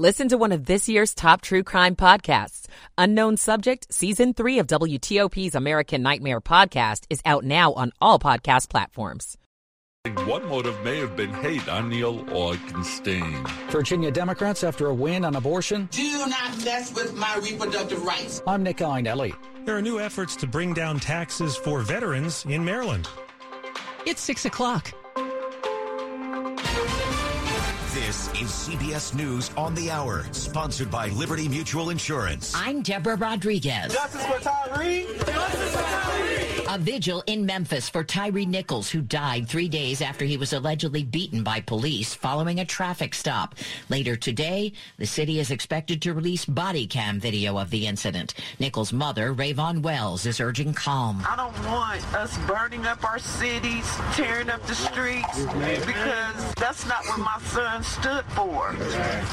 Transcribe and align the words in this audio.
Listen 0.00 0.28
to 0.28 0.38
one 0.38 0.52
of 0.52 0.64
this 0.66 0.88
year's 0.88 1.12
top 1.12 1.40
true 1.40 1.64
crime 1.64 1.96
podcasts. 1.96 2.66
Unknown 2.96 3.36
Subject, 3.36 3.92
Season 3.92 4.32
3 4.32 4.60
of 4.60 4.68
WTOP's 4.68 5.56
American 5.56 6.02
Nightmare 6.02 6.40
podcast 6.40 7.04
is 7.10 7.20
out 7.24 7.42
now 7.42 7.72
on 7.72 7.90
all 8.00 8.20
podcast 8.20 8.68
platforms. 8.68 9.36
One 10.24 10.48
motive 10.48 10.80
may 10.84 11.00
have 11.00 11.16
been 11.16 11.32
hate 11.32 11.68
on 11.68 11.88
Neil 11.88 12.24
Augenstein. 12.26 13.44
Virginia 13.72 14.12
Democrats 14.12 14.62
after 14.62 14.86
a 14.86 14.94
win 14.94 15.24
on 15.24 15.34
abortion. 15.34 15.88
Do 15.90 16.26
not 16.28 16.64
mess 16.64 16.94
with 16.94 17.16
my 17.16 17.34
reproductive 17.42 18.04
rights. 18.04 18.40
I'm 18.46 18.62
Nick 18.62 18.76
Iannelli. 18.76 19.34
There 19.64 19.76
are 19.76 19.82
new 19.82 19.98
efforts 19.98 20.36
to 20.36 20.46
bring 20.46 20.74
down 20.74 21.00
taxes 21.00 21.56
for 21.56 21.80
veterans 21.80 22.46
in 22.48 22.64
Maryland. 22.64 23.08
It's 24.06 24.22
6 24.22 24.44
o'clock. 24.44 24.92
This 27.94 28.28
is 28.34 28.50
CBS 28.50 29.14
News 29.14 29.50
on 29.56 29.74
the 29.74 29.90
Hour, 29.90 30.26
sponsored 30.32 30.90
by 30.90 31.08
Liberty 31.08 31.48
Mutual 31.48 31.88
Insurance. 31.88 32.52
I'm 32.54 32.82
Deborah 32.82 33.16
Rodriguez. 33.16 33.94
Justice 33.94 34.26
for 34.26 34.38
Tyre. 34.40 35.04
Justice 35.24 35.74
for 35.74 35.82
Tyre. 35.82 36.34
A 36.70 36.76
vigil 36.76 37.24
in 37.26 37.46
Memphis 37.46 37.88
for 37.88 38.04
Tyre 38.04 38.44
Nichols, 38.44 38.90
who 38.90 39.00
died 39.00 39.48
three 39.48 39.70
days 39.70 40.02
after 40.02 40.26
he 40.26 40.36
was 40.36 40.52
allegedly 40.52 41.02
beaten 41.02 41.42
by 41.42 41.62
police 41.62 42.14
following 42.14 42.60
a 42.60 42.64
traffic 42.66 43.14
stop. 43.14 43.54
Later 43.88 44.16
today, 44.16 44.74
the 44.98 45.06
city 45.06 45.40
is 45.40 45.50
expected 45.50 46.02
to 46.02 46.12
release 46.12 46.44
body 46.44 46.86
cam 46.86 47.18
video 47.18 47.56
of 47.56 47.70
the 47.70 47.86
incident. 47.86 48.34
Nichols' 48.58 48.92
mother, 48.92 49.32
RowVaughn 49.32 49.80
Wells, 49.80 50.26
is 50.26 50.40
urging 50.40 50.74
calm. 50.74 51.24
I 51.26 51.36
don't 51.36 51.58
want 51.66 52.04
us 52.14 52.36
burning 52.46 52.84
up 52.84 53.02
our 53.02 53.18
cities, 53.18 53.90
tearing 54.12 54.50
up 54.50 54.62
the 54.66 54.74
streets, 54.74 55.44
because 55.86 56.54
that's 56.56 56.86
not 56.86 57.02
what 57.06 57.20
my 57.20 57.38
son 57.44 57.77
stood 57.82 58.24
for. 58.26 58.70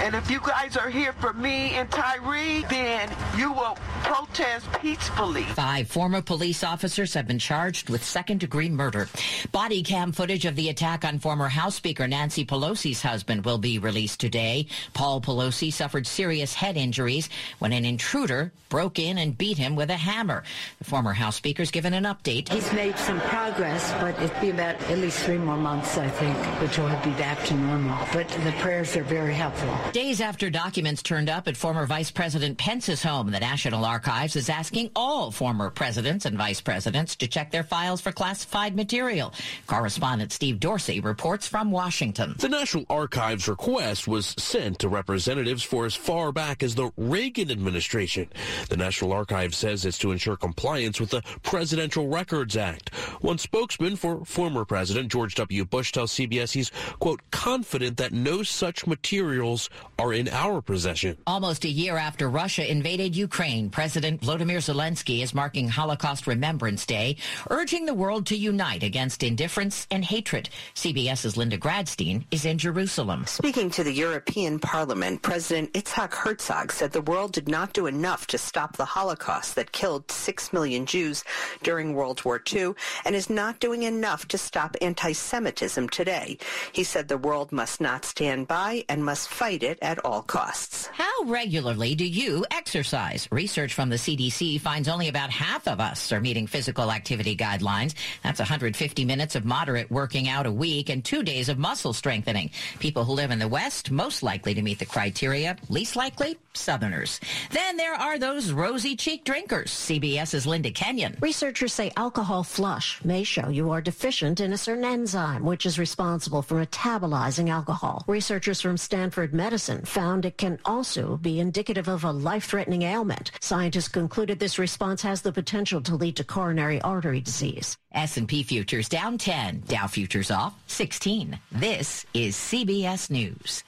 And 0.02 0.16
if 0.16 0.30
you 0.30 0.40
guys 0.40 0.78
are 0.78 0.90
here 0.90 1.14
for 1.14 1.34
me 1.34 1.72
and 1.72 1.90
Tyre, 1.90 2.62
then 2.70 3.10
you 3.38 3.52
will 3.52 3.78
protest 4.04 4.72
peacefully. 4.82 5.44
Five 5.44 5.88
former 5.88 6.22
police 6.22 6.64
officers 6.64 7.14
have 7.14 7.28
been 7.28 7.40
charged 7.40 7.90
with 7.90 8.04
second 8.04 8.40
degree 8.40 8.70
murder. 8.70 9.10
Body 9.52 9.84
cam 9.84 10.12
footage 10.12 10.46
of 10.46 10.56
the 10.56 10.70
attack 10.70 11.06
on 11.06 11.20
former 11.20 11.48
House 11.48 11.76
Speaker 11.76 12.08
Nancy 12.08 12.46
Pelosi's 12.46 13.02
husband 13.02 13.46
will 13.46 13.58
be 13.58 13.80
released 13.80 14.20
today. 14.20 14.68
Paul 14.94 15.22
Pelosi 15.22 15.72
suffered 15.72 16.08
serious 16.08 16.54
head 16.54 16.78
injuries 16.78 17.30
when 17.60 17.74
an 17.74 17.86
intruder 17.86 18.52
broke 18.70 19.00
in 19.00 19.18
and 19.18 19.38
beat 19.38 19.58
him 19.58 19.76
with 19.76 19.90
a 19.90 19.96
hammer. 19.96 20.44
The 20.80 20.86
former 20.86 21.14
House 21.14 21.36
Speaker's 21.38 21.72
given 21.72 21.94
an 21.94 22.04
update. 22.04 22.50
He's 22.50 22.72
made 22.74 22.98
some 22.98 23.20
progress, 23.22 23.92
but 24.02 24.20
it'll 24.22 24.42
be 24.42 24.50
about 24.50 24.82
at 24.84 24.98
least 24.98 25.20
three 25.20 25.38
more 25.38 25.58
months, 25.58 25.98
I 25.98 26.10
think, 26.10 26.36
before 26.60 26.90
he'll 26.90 27.00
be 27.04 27.18
back 27.18 27.44
to 27.46 27.54
normal. 27.54 28.06
But 28.12 28.28
the 28.44 28.52
prayers 28.54 28.96
are 28.98 29.04
very 29.04 29.34
helpful. 29.34 29.74
Days 29.92 30.20
after 30.20 30.50
documents 30.50 31.02
turned 31.02 31.30
up 31.30 31.48
at 31.48 31.56
former 31.56 31.86
Vice 31.86 32.12
President 32.12 32.58
Pence's 32.58 33.02
home, 33.02 33.32
the 33.32 33.40
National 33.40 33.86
Archives 33.86 34.36
is 34.36 34.50
asking 34.50 34.92
all 34.96 35.32
former 35.32 35.70
presidents 35.70 36.26
and 36.26 36.38
vice 36.38 36.60
presidents 36.60 37.16
to 37.18 37.28
check 37.28 37.52
their 37.52 37.64
files 37.64 38.02
for 38.02 38.12
classified 38.12 38.76
material. 38.76 39.34
Correspondent 39.68 40.32
Steve 40.32 40.60
Dorsey 40.60 41.00
reports 41.00 41.48
from 41.48 41.72
Washington. 41.72 42.36
The 42.38 42.50
National 42.50 42.86
Archives 42.90 43.48
request 43.48 44.08
was 44.08 44.36
sent 44.38 44.80
to 44.80 44.90
representatives 44.90 45.64
for 45.64 45.86
as 45.86 45.96
far 45.96 46.32
back 46.32 46.64
as 46.64 46.76
the 46.76 46.92
Reagan 46.98 47.52
administration. 47.52 48.28
The 48.70 48.78
National 48.78 49.14
Archives 49.14 49.58
says 49.58 49.86
it's 49.86 49.98
to 50.00 50.12
ensure 50.12 50.36
compliance 50.36 51.00
with 51.00 51.12
the 51.12 51.22
Presidential 51.44 52.08
Records 52.08 52.58
Act. 52.58 52.94
One 53.22 53.38
spokesman 53.38 53.96
for 53.96 54.26
former 54.26 54.66
President 54.66 55.12
George 55.12 55.36
W. 55.36 55.66
Bush 55.66 55.92
tells 55.92 56.12
CBS 56.14 56.54
he's, 56.54 56.72
quote, 57.00 57.22
confident 57.32 57.98
that 57.98 58.12
no 58.26 58.42
such 58.42 58.88
materials 58.88 59.70
are 60.00 60.12
in 60.12 60.28
our 60.30 60.60
possession. 60.60 61.16
Almost 61.28 61.64
a 61.64 61.70
year 61.70 61.96
after 61.96 62.28
Russia 62.28 62.70
invaded 62.70 63.16
Ukraine, 63.16 63.70
President 63.70 64.20
Vladimir 64.20 64.58
Zelensky 64.58 65.22
is 65.22 65.36
marking 65.36 65.70
Holocaust 65.70 66.26
Remembrance 66.26 66.88
Day, 66.88 67.18
urging 67.52 67.86
the 67.86 67.94
world 67.94 68.26
to 68.26 68.36
unite 68.36 68.82
against 68.82 69.22
indifference 69.22 69.86
and 69.92 70.04
hatred. 70.04 70.50
CBS's 70.74 71.38
Linda 71.38 71.60
Gradstein 71.60 72.26
is 72.32 72.46
in 72.46 72.58
Jerusalem. 72.58 73.28
Speaking 73.28 73.70
to 73.70 73.84
the 73.84 73.94
European 73.94 74.58
Parliament, 74.58 75.22
President 75.22 75.72
Itzhak 75.74 76.16
Herzog 76.16 76.72
said 76.72 76.92
the 76.94 77.02
world 77.02 77.32
did 77.32 77.48
not 77.48 77.74
do 77.74 77.86
enough 77.86 78.26
to 78.28 78.40
stop 78.40 78.76
the 78.76 78.86
Holocaust 78.86 79.54
that 79.54 79.72
killed 79.72 80.10
six 80.10 80.52
million 80.52 80.88
Jews 80.88 81.24
during 81.62 81.94
World 81.94 82.26
War 82.26 82.42
II 82.52 82.74
and 83.06 83.16
is 83.16 83.30
not 83.30 83.60
doing 83.60 83.84
enough 83.84 84.28
to 84.30 84.40
stop 84.40 84.76
anti-Semitism 84.82 85.90
today. 85.90 86.40
He 86.72 86.84
said 86.84 87.08
the 87.08 87.20
world 87.20 87.52
must 87.52 87.80
not 87.80 88.04
stand 88.16 88.48
by 88.48 88.82
and 88.88 89.04
must 89.04 89.28
fight 89.28 89.62
it 89.62 89.78
at 89.82 90.00
all 90.06 90.22
costs. 90.22 90.88
How 90.94 91.24
regularly 91.26 91.96
do 91.96 92.06
you 92.06 92.46
exercise? 92.50 93.28
Research 93.30 93.74
from 93.74 93.90
the 93.90 93.98
CDC 93.98 94.62
finds 94.62 94.88
only 94.88 95.10
about 95.10 95.30
half 95.30 95.68
of 95.68 95.82
us 95.82 96.14
are 96.14 96.22
meeting 96.22 96.48
physical 96.48 96.94
activity 96.94 97.36
guidelines. 97.36 97.94
That's 98.24 98.40
150 98.40 99.04
minutes 99.04 99.36
of 99.36 99.44
moderate 99.44 99.92
working 99.92 100.30
out 100.30 100.46
a 100.46 100.52
week 100.52 100.88
and 100.88 101.04
two 101.04 101.24
days 101.24 101.50
of 101.50 101.58
muscle 101.58 101.92
strengthening. 101.92 102.52
People 102.80 103.04
who 103.04 103.12
live 103.12 103.32
in 103.32 103.40
the 103.40 103.50
West, 103.50 103.92
most 103.92 104.24
likely 104.24 104.54
to 104.54 104.62
meet 104.62 104.80
the 104.80 104.86
criteria, 104.86 105.58
least 105.68 105.98
likely, 105.98 106.38
Southerners. 106.54 107.20
Then 107.52 107.76
there 107.76 107.96
are 107.96 108.18
those 108.18 108.54
rosy 108.54 108.96
cheeked 108.96 109.26
drinkers. 109.26 109.72
CBS's 109.72 110.48
Linda 110.48 110.72
Kenyon. 110.72 111.18
Researchers 111.20 111.74
say 111.74 111.92
alcohol 111.98 112.44
flush 112.44 113.04
may 113.04 113.26
show 113.26 113.50
you 113.50 113.72
are 113.72 113.82
deficient 113.82 114.40
in 114.40 114.54
a 114.54 114.58
certain 114.58 114.86
enzyme, 114.86 115.44
which 115.44 115.66
is 115.66 115.78
responsible 115.78 116.42
for 116.42 116.66
metabolizing 116.66 117.50
alcohol. 117.50 118.05
Researchers 118.08 118.62
from 118.62 118.78
Stanford 118.78 119.34
Medicine 119.34 119.84
found 119.84 120.26
it 120.26 120.38
can 120.38 120.60
also 120.64 121.18
be 121.18 121.40
indicative 121.40 121.88
of 121.88 122.04
a 122.04 122.12
life-threatening 122.12 122.84
ailment. 122.84 123.32
Scientists 123.42 123.88
concluded 123.88 124.38
this 124.40 124.60
response 124.60 125.02
has 125.02 125.24
the 125.24 125.32
potential 125.32 125.82
to 125.82 125.96
lead 125.96 126.16
to 126.18 126.24
coronary 126.24 126.80
artery 126.82 127.20
disease. 127.20 127.76
S&P 127.94 128.44
futures 128.44 128.88
down 128.88 129.18
10, 129.18 129.64
Dow 129.68 129.88
futures 129.88 130.30
off 130.30 130.54
16. 130.68 131.40
This 131.52 132.06
is 132.14 132.36
CBS 132.36 133.10
News. 133.10 133.64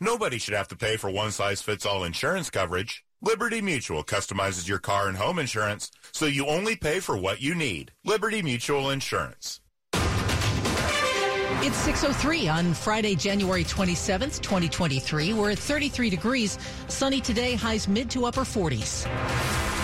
Nobody 0.00 0.38
should 0.38 0.54
have 0.54 0.68
to 0.68 0.76
pay 0.76 0.96
for 0.96 1.10
one-size-fits-all 1.10 2.04
insurance 2.04 2.48
coverage. 2.48 3.04
Liberty 3.20 3.60
Mutual 3.60 4.04
customizes 4.04 4.68
your 4.68 4.78
car 4.78 5.08
and 5.08 5.16
home 5.16 5.38
insurance 5.38 5.90
so 6.12 6.24
you 6.26 6.46
only 6.46 6.76
pay 6.76 7.00
for 7.00 7.16
what 7.16 7.42
you 7.42 7.54
need. 7.54 7.92
Liberty 8.04 8.40
Mutual 8.42 8.90
Insurance. 8.90 9.60
It's 11.48 11.86
6.03 11.86 12.52
on 12.52 12.74
Friday, 12.74 13.14
January 13.14 13.62
27th, 13.62 14.40
2023. 14.40 15.32
We're 15.32 15.52
at 15.52 15.58
33 15.58 16.10
degrees. 16.10 16.58
Sunny 16.88 17.20
today, 17.20 17.54
highs 17.54 17.86
mid 17.86 18.10
to 18.10 18.26
upper 18.26 18.40
40s. 18.40 19.75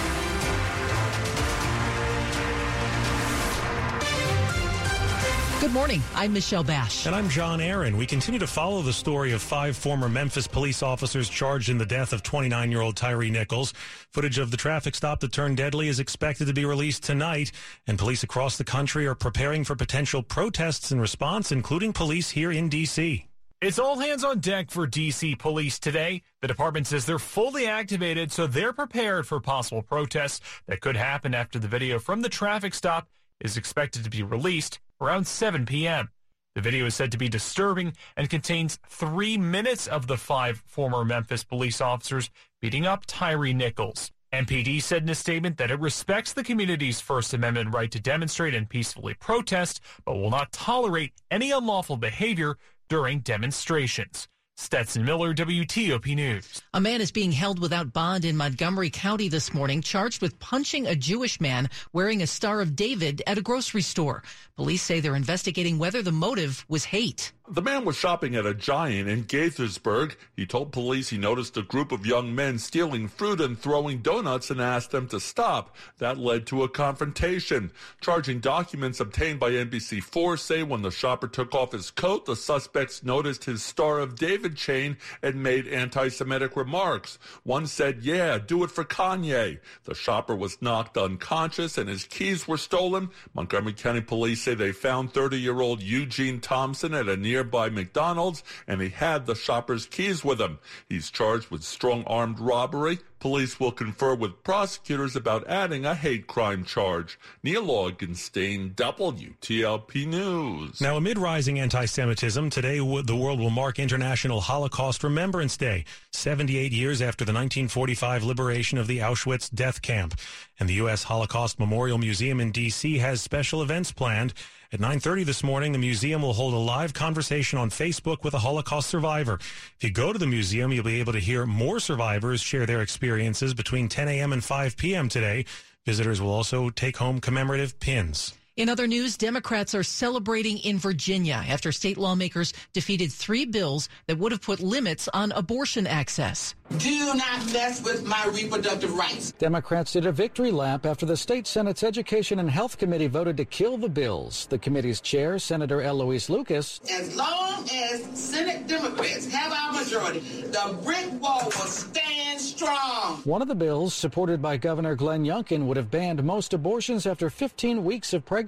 Good 5.62 5.72
morning. 5.72 6.02
I'm 6.16 6.32
Michelle 6.32 6.64
Basch. 6.64 7.06
And 7.06 7.14
I'm 7.14 7.28
John 7.28 7.60
Aaron. 7.60 7.96
We 7.96 8.04
continue 8.04 8.40
to 8.40 8.48
follow 8.48 8.82
the 8.82 8.92
story 8.92 9.30
of 9.30 9.40
five 9.40 9.76
former 9.76 10.08
Memphis 10.08 10.48
police 10.48 10.82
officers 10.82 11.28
charged 11.28 11.68
in 11.68 11.78
the 11.78 11.86
death 11.86 12.12
of 12.12 12.24
29 12.24 12.72
year 12.72 12.80
old 12.80 12.96
Tyre 12.96 13.30
Nichols. 13.30 13.72
Footage 14.10 14.38
of 14.38 14.50
the 14.50 14.56
traffic 14.56 14.96
stop 14.96 15.20
that 15.20 15.30
turned 15.30 15.58
deadly 15.58 15.86
is 15.86 16.00
expected 16.00 16.48
to 16.48 16.52
be 16.52 16.64
released 16.64 17.04
tonight, 17.04 17.52
and 17.86 17.96
police 17.96 18.24
across 18.24 18.58
the 18.58 18.64
country 18.64 19.06
are 19.06 19.14
preparing 19.14 19.62
for 19.62 19.76
potential 19.76 20.20
protests 20.20 20.90
in 20.90 21.00
response, 21.00 21.52
including 21.52 21.92
police 21.92 22.30
here 22.30 22.50
in 22.50 22.68
D.C. 22.68 23.28
It's 23.60 23.78
all 23.78 24.00
hands 24.00 24.24
on 24.24 24.40
deck 24.40 24.72
for 24.72 24.88
D.C. 24.88 25.36
police 25.36 25.78
today. 25.78 26.22
The 26.40 26.48
department 26.48 26.88
says 26.88 27.06
they're 27.06 27.20
fully 27.20 27.68
activated, 27.68 28.32
so 28.32 28.48
they're 28.48 28.72
prepared 28.72 29.28
for 29.28 29.38
possible 29.38 29.82
protests 29.82 30.40
that 30.66 30.80
could 30.80 30.96
happen 30.96 31.36
after 31.36 31.60
the 31.60 31.68
video 31.68 32.00
from 32.00 32.22
the 32.22 32.28
traffic 32.28 32.74
stop 32.74 33.06
is 33.40 33.56
expected 33.56 34.02
to 34.02 34.10
be 34.10 34.24
released 34.24 34.80
around 35.02 35.26
7 35.26 35.66
p.m. 35.66 36.10
The 36.54 36.60
video 36.60 36.86
is 36.86 36.94
said 36.94 37.10
to 37.12 37.18
be 37.18 37.28
disturbing 37.28 37.94
and 38.16 38.30
contains 38.30 38.78
three 38.88 39.36
minutes 39.36 39.86
of 39.86 40.06
the 40.06 40.16
five 40.16 40.62
former 40.66 41.04
Memphis 41.04 41.42
police 41.42 41.80
officers 41.80 42.30
beating 42.60 42.86
up 42.86 43.04
Tyre 43.06 43.52
Nichols. 43.52 44.12
MPD 44.32 44.80
said 44.80 45.02
in 45.02 45.08
a 45.10 45.14
statement 45.14 45.58
that 45.58 45.70
it 45.70 45.80
respects 45.80 46.32
the 46.32 46.44
community's 46.44 47.00
First 47.00 47.34
Amendment 47.34 47.74
right 47.74 47.90
to 47.90 48.00
demonstrate 48.00 48.54
and 48.54 48.68
peacefully 48.68 49.14
protest, 49.14 49.80
but 50.06 50.14
will 50.14 50.30
not 50.30 50.52
tolerate 50.52 51.12
any 51.30 51.50
unlawful 51.50 51.96
behavior 51.96 52.56
during 52.88 53.20
demonstrations. 53.20 54.28
Stetson 54.62 55.04
Miller, 55.04 55.34
WTOP 55.34 56.14
News. 56.14 56.62
A 56.72 56.80
man 56.80 57.00
is 57.00 57.10
being 57.10 57.32
held 57.32 57.58
without 57.58 57.92
bond 57.92 58.24
in 58.24 58.36
Montgomery 58.36 58.90
County 58.90 59.28
this 59.28 59.52
morning, 59.52 59.82
charged 59.82 60.22
with 60.22 60.38
punching 60.38 60.86
a 60.86 60.94
Jewish 60.94 61.40
man 61.40 61.68
wearing 61.92 62.22
a 62.22 62.28
Star 62.28 62.60
of 62.60 62.76
David 62.76 63.22
at 63.26 63.38
a 63.38 63.42
grocery 63.42 63.82
store. 63.82 64.22
Police 64.54 64.82
say 64.82 65.00
they're 65.00 65.16
investigating 65.16 65.78
whether 65.78 66.00
the 66.00 66.12
motive 66.12 66.64
was 66.68 66.84
hate. 66.84 67.32
The 67.48 67.60
man 67.60 67.84
was 67.84 67.96
shopping 67.96 68.36
at 68.36 68.46
a 68.46 68.54
giant 68.54 69.08
in 69.08 69.24
Gaithersburg. 69.24 70.14
He 70.36 70.46
told 70.46 70.70
police 70.70 71.08
he 71.08 71.18
noticed 71.18 71.56
a 71.56 71.62
group 71.62 71.90
of 71.90 72.06
young 72.06 72.32
men 72.36 72.60
stealing 72.60 73.08
fruit 73.08 73.40
and 73.40 73.58
throwing 73.58 73.98
donuts 73.98 74.48
and 74.48 74.60
asked 74.60 74.92
them 74.92 75.08
to 75.08 75.18
stop. 75.18 75.74
That 75.98 76.18
led 76.18 76.46
to 76.46 76.62
a 76.62 76.68
confrontation. 76.68 77.72
Charging 78.00 78.38
documents 78.38 79.00
obtained 79.00 79.40
by 79.40 79.50
NBC4 79.50 80.38
say 80.38 80.62
when 80.62 80.82
the 80.82 80.92
shopper 80.92 81.26
took 81.26 81.52
off 81.52 81.72
his 81.72 81.90
coat, 81.90 82.26
the 82.26 82.36
suspects 82.36 83.02
noticed 83.02 83.44
his 83.44 83.60
Star 83.60 83.98
of 83.98 84.14
David 84.14 84.56
chain 84.56 84.96
and 85.20 85.42
made 85.42 85.66
anti-Semitic 85.66 86.54
remarks. 86.56 87.18
One 87.42 87.66
said, 87.66 88.04
yeah, 88.04 88.38
do 88.38 88.62
it 88.62 88.70
for 88.70 88.84
Kanye. 88.84 89.58
The 89.82 89.94
shopper 89.96 90.36
was 90.36 90.62
knocked 90.62 90.96
unconscious 90.96 91.76
and 91.76 91.88
his 91.88 92.04
keys 92.04 92.46
were 92.46 92.56
stolen. 92.56 93.10
Montgomery 93.34 93.72
County 93.72 94.00
police 94.00 94.42
say 94.42 94.54
they 94.54 94.70
found 94.70 95.12
30-year-old 95.12 95.82
Eugene 95.82 96.40
Thompson 96.40 96.94
at 96.94 97.08
a 97.08 97.16
nearby 97.32 97.70
McDonald's 97.70 98.42
and 98.68 98.82
he 98.82 98.90
had 98.90 99.24
the 99.24 99.34
shopper's 99.34 99.86
keys 99.86 100.22
with 100.22 100.38
him. 100.38 100.58
He's 100.86 101.10
charged 101.10 101.50
with 101.50 101.62
strong 101.62 102.04
armed 102.04 102.38
robbery. 102.38 102.98
Police 103.20 103.58
will 103.58 103.72
confer 103.72 104.14
with 104.14 104.42
prosecutors 104.42 105.14
about 105.16 105.46
adding 105.46 105.86
a 105.86 105.94
hate 105.94 106.26
crime 106.26 106.64
charge. 106.64 107.18
Neil 107.42 107.64
Augenstein, 107.66 108.74
WTOP 108.74 110.06
News. 110.06 110.80
Now, 110.80 110.96
amid 110.96 111.18
rising 111.18 111.60
anti-Semitism, 111.60 112.50
today 112.50 112.78
the 112.78 113.16
world 113.16 113.38
will 113.38 113.50
mark 113.50 113.78
International 113.78 114.40
Holocaust 114.40 115.04
Remembrance 115.04 115.56
Day, 115.56 115.84
78 116.10 116.72
years 116.72 117.00
after 117.00 117.24
the 117.24 117.32
1945 117.32 118.24
liberation 118.24 118.76
of 118.76 118.88
the 118.88 118.98
Auschwitz 118.98 119.48
death 119.54 119.80
camp. 119.82 120.18
And 120.58 120.68
the 120.68 120.74
U.S. 120.74 121.04
Holocaust 121.04 121.60
Memorial 121.60 121.98
Museum 121.98 122.40
in 122.40 122.50
D.C. 122.50 122.98
has 122.98 123.22
special 123.22 123.62
events 123.62 123.92
planned. 123.92 124.34
At 124.74 124.80
9.30 124.80 125.26
this 125.26 125.44
morning, 125.44 125.72
the 125.72 125.78
museum 125.78 126.22
will 126.22 126.32
hold 126.32 126.54
a 126.54 126.56
live 126.56 126.94
conversation 126.94 127.58
on 127.58 127.68
Facebook 127.68 128.24
with 128.24 128.32
a 128.32 128.38
Holocaust 128.38 128.88
survivor. 128.88 129.34
If 129.34 129.76
you 129.84 129.90
go 129.90 130.14
to 130.14 130.18
the 130.18 130.26
museum, 130.26 130.72
you'll 130.72 130.82
be 130.82 130.98
able 130.98 131.12
to 131.12 131.18
hear 131.18 131.44
more 131.44 131.78
survivors 131.78 132.40
share 132.40 132.64
their 132.64 132.80
experiences 132.80 133.52
between 133.52 133.90
10 133.90 134.08
a.m. 134.08 134.32
and 134.32 134.42
5 134.42 134.78
p.m. 134.78 135.10
today. 135.10 135.44
Visitors 135.84 136.22
will 136.22 136.30
also 136.30 136.70
take 136.70 136.96
home 136.96 137.20
commemorative 137.20 137.78
pins. 137.80 138.32
In 138.58 138.68
other 138.68 138.86
news, 138.86 139.16
Democrats 139.16 139.74
are 139.74 139.82
celebrating 139.82 140.58
in 140.58 140.76
Virginia 140.76 141.42
after 141.48 141.72
state 141.72 141.96
lawmakers 141.96 142.52
defeated 142.74 143.10
three 143.10 143.46
bills 143.46 143.88
that 144.08 144.18
would 144.18 144.30
have 144.30 144.42
put 144.42 144.60
limits 144.60 145.08
on 145.14 145.32
abortion 145.32 145.86
access. 145.86 146.54
Do 146.76 147.14
not 147.14 147.50
mess 147.50 147.82
with 147.82 148.04
my 148.04 148.26
reproductive 148.26 148.92
rights. 148.94 149.32
Democrats 149.32 149.92
did 149.92 150.04
a 150.04 150.12
victory 150.12 150.50
lap 150.50 150.84
after 150.84 151.06
the 151.06 151.16
state 151.16 151.46
Senate's 151.46 151.82
Education 151.82 152.40
and 152.40 152.50
Health 152.50 152.76
Committee 152.76 153.06
voted 153.06 153.38
to 153.38 153.46
kill 153.46 153.78
the 153.78 153.88
bills. 153.88 154.46
The 154.50 154.58
committee's 154.58 155.00
chair, 155.00 155.38
Senator 155.38 155.80
Eloise 155.80 156.28
Lucas. 156.28 156.78
As 156.90 157.16
long 157.16 157.66
as 157.72 158.02
Senate 158.18 158.66
Democrats 158.66 159.32
have 159.32 159.52
our 159.52 159.82
majority, 159.82 160.20
the 160.20 160.78
brick 160.82 161.10
wall 161.22 161.44
will 161.44 161.50
stand 161.50 162.38
strong. 162.38 163.16
One 163.24 163.40
of 163.40 163.48
the 163.48 163.54
bills, 163.54 163.94
supported 163.94 164.42
by 164.42 164.56
Governor 164.58 164.94
Glenn 164.94 165.24
Youngkin, 165.24 165.66
would 165.66 165.76
have 165.76 165.90
banned 165.90 166.22
most 166.22 166.52
abortions 166.52 167.06
after 167.06 167.30
15 167.30 167.82
weeks 167.84 168.12
of 168.12 168.24
pregnancy. 168.26 168.41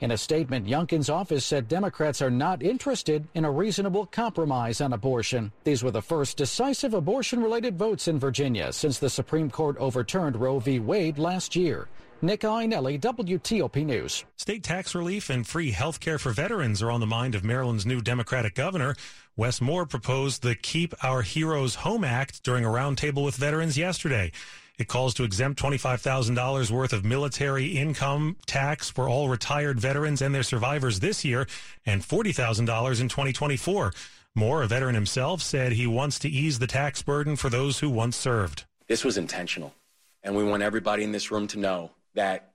In 0.00 0.10
a 0.10 0.16
statement, 0.16 0.66
Youngkin's 0.66 1.10
office 1.10 1.44
said 1.44 1.68
Democrats 1.68 2.22
are 2.22 2.30
not 2.30 2.62
interested 2.62 3.26
in 3.34 3.44
a 3.44 3.50
reasonable 3.50 4.06
compromise 4.06 4.80
on 4.80 4.92
abortion. 4.92 5.52
These 5.64 5.82
were 5.82 5.90
the 5.90 6.02
first 6.02 6.36
decisive 6.36 6.94
abortion 6.94 7.42
related 7.42 7.76
votes 7.76 8.08
in 8.08 8.18
Virginia 8.18 8.72
since 8.72 8.98
the 8.98 9.10
Supreme 9.10 9.50
Court 9.50 9.76
overturned 9.78 10.36
Roe 10.36 10.58
v. 10.58 10.78
Wade 10.78 11.18
last 11.18 11.56
year. 11.56 11.88
Nick 12.20 12.40
Iannelli, 12.40 13.00
WTOP 13.00 13.86
News. 13.86 14.24
State 14.36 14.64
tax 14.64 14.92
relief 14.92 15.30
and 15.30 15.46
free 15.46 15.70
health 15.70 16.00
care 16.00 16.18
for 16.18 16.32
veterans 16.32 16.82
are 16.82 16.90
on 16.90 16.98
the 16.98 17.06
mind 17.06 17.36
of 17.36 17.44
Maryland's 17.44 17.86
new 17.86 18.00
Democratic 18.00 18.56
governor. 18.56 18.96
Wes 19.36 19.60
Moore 19.60 19.86
proposed 19.86 20.42
the 20.42 20.56
Keep 20.56 20.94
Our 21.04 21.22
Heroes 21.22 21.76
Home 21.76 22.02
Act 22.02 22.42
during 22.42 22.64
a 22.64 22.68
roundtable 22.68 23.24
with 23.24 23.36
veterans 23.36 23.78
yesterday. 23.78 24.32
It 24.78 24.86
calls 24.86 25.12
to 25.14 25.24
exempt 25.24 25.60
$25,000 25.60 26.70
worth 26.70 26.92
of 26.92 27.04
military 27.04 27.66
income 27.76 28.36
tax 28.46 28.88
for 28.88 29.08
all 29.08 29.28
retired 29.28 29.80
veterans 29.80 30.22
and 30.22 30.32
their 30.32 30.44
survivors 30.44 31.00
this 31.00 31.24
year 31.24 31.48
and 31.84 32.00
$40,000 32.00 33.00
in 33.00 33.08
2024. 33.08 33.92
Moore, 34.36 34.62
a 34.62 34.68
veteran 34.68 34.94
himself, 34.94 35.42
said 35.42 35.72
he 35.72 35.88
wants 35.88 36.20
to 36.20 36.28
ease 36.28 36.60
the 36.60 36.68
tax 36.68 37.02
burden 37.02 37.34
for 37.34 37.50
those 37.50 37.80
who 37.80 37.90
once 37.90 38.16
served. 38.16 38.66
This 38.86 39.04
was 39.04 39.18
intentional. 39.18 39.74
And 40.22 40.36
we 40.36 40.44
want 40.44 40.62
everybody 40.62 41.02
in 41.02 41.10
this 41.10 41.32
room 41.32 41.48
to 41.48 41.58
know 41.58 41.90
that 42.14 42.52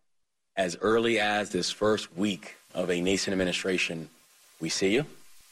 as 0.56 0.78
early 0.80 1.20
as 1.20 1.50
this 1.50 1.72
first 1.72 2.16
week 2.16 2.56
of 2.74 2.90
a 2.90 3.02
nascent 3.02 3.34
administration, 3.34 4.10
we 4.62 4.70
see 4.70 4.94
you. 4.94 5.06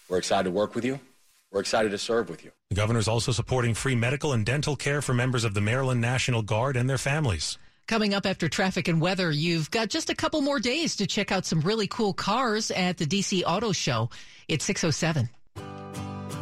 We're 0.08 0.20
excited 0.20 0.46
to 0.46 0.52
work 0.52 0.74
with 0.74 0.86
you. 0.86 1.02
We're 1.52 1.60
excited 1.60 1.92
to 1.92 1.98
serve 1.98 2.30
with 2.30 2.46
you. 2.46 2.52
The 2.70 2.76
governor 2.76 3.00
is 3.00 3.10
also 3.10 3.34
supporting 3.34 3.74
free 3.74 3.96
medical 3.96 4.32
and 4.32 4.46
dental 4.46 4.76
care 4.78 5.02
for 5.02 5.14
members 5.14 5.44
of 5.44 5.54
the 5.54 5.62
Maryland 5.62 6.00
National 6.00 6.42
Guard 6.42 6.78
and 6.78 6.90
their 6.90 6.98
families. 6.98 7.58
Coming 7.88 8.14
up 8.14 8.26
after 8.26 8.48
traffic 8.48 8.88
and 8.88 9.02
weather, 9.02 9.32
you've 9.32 9.70
got 9.70 9.90
just 9.90 10.10
a 10.10 10.16
couple 10.16 10.40
more 10.42 10.60
days 10.60 10.96
to 10.96 11.06
check 11.06 11.30
out 11.30 11.46
some 11.46 11.60
really 11.60 11.88
cool 11.88 12.14
cars 12.14 12.72
at 12.72 12.98
the 12.98 13.06
DC 13.06 13.44
Auto 13.46 13.74
Show. 13.74 14.10
It's 14.48 14.64
607. 14.64 15.30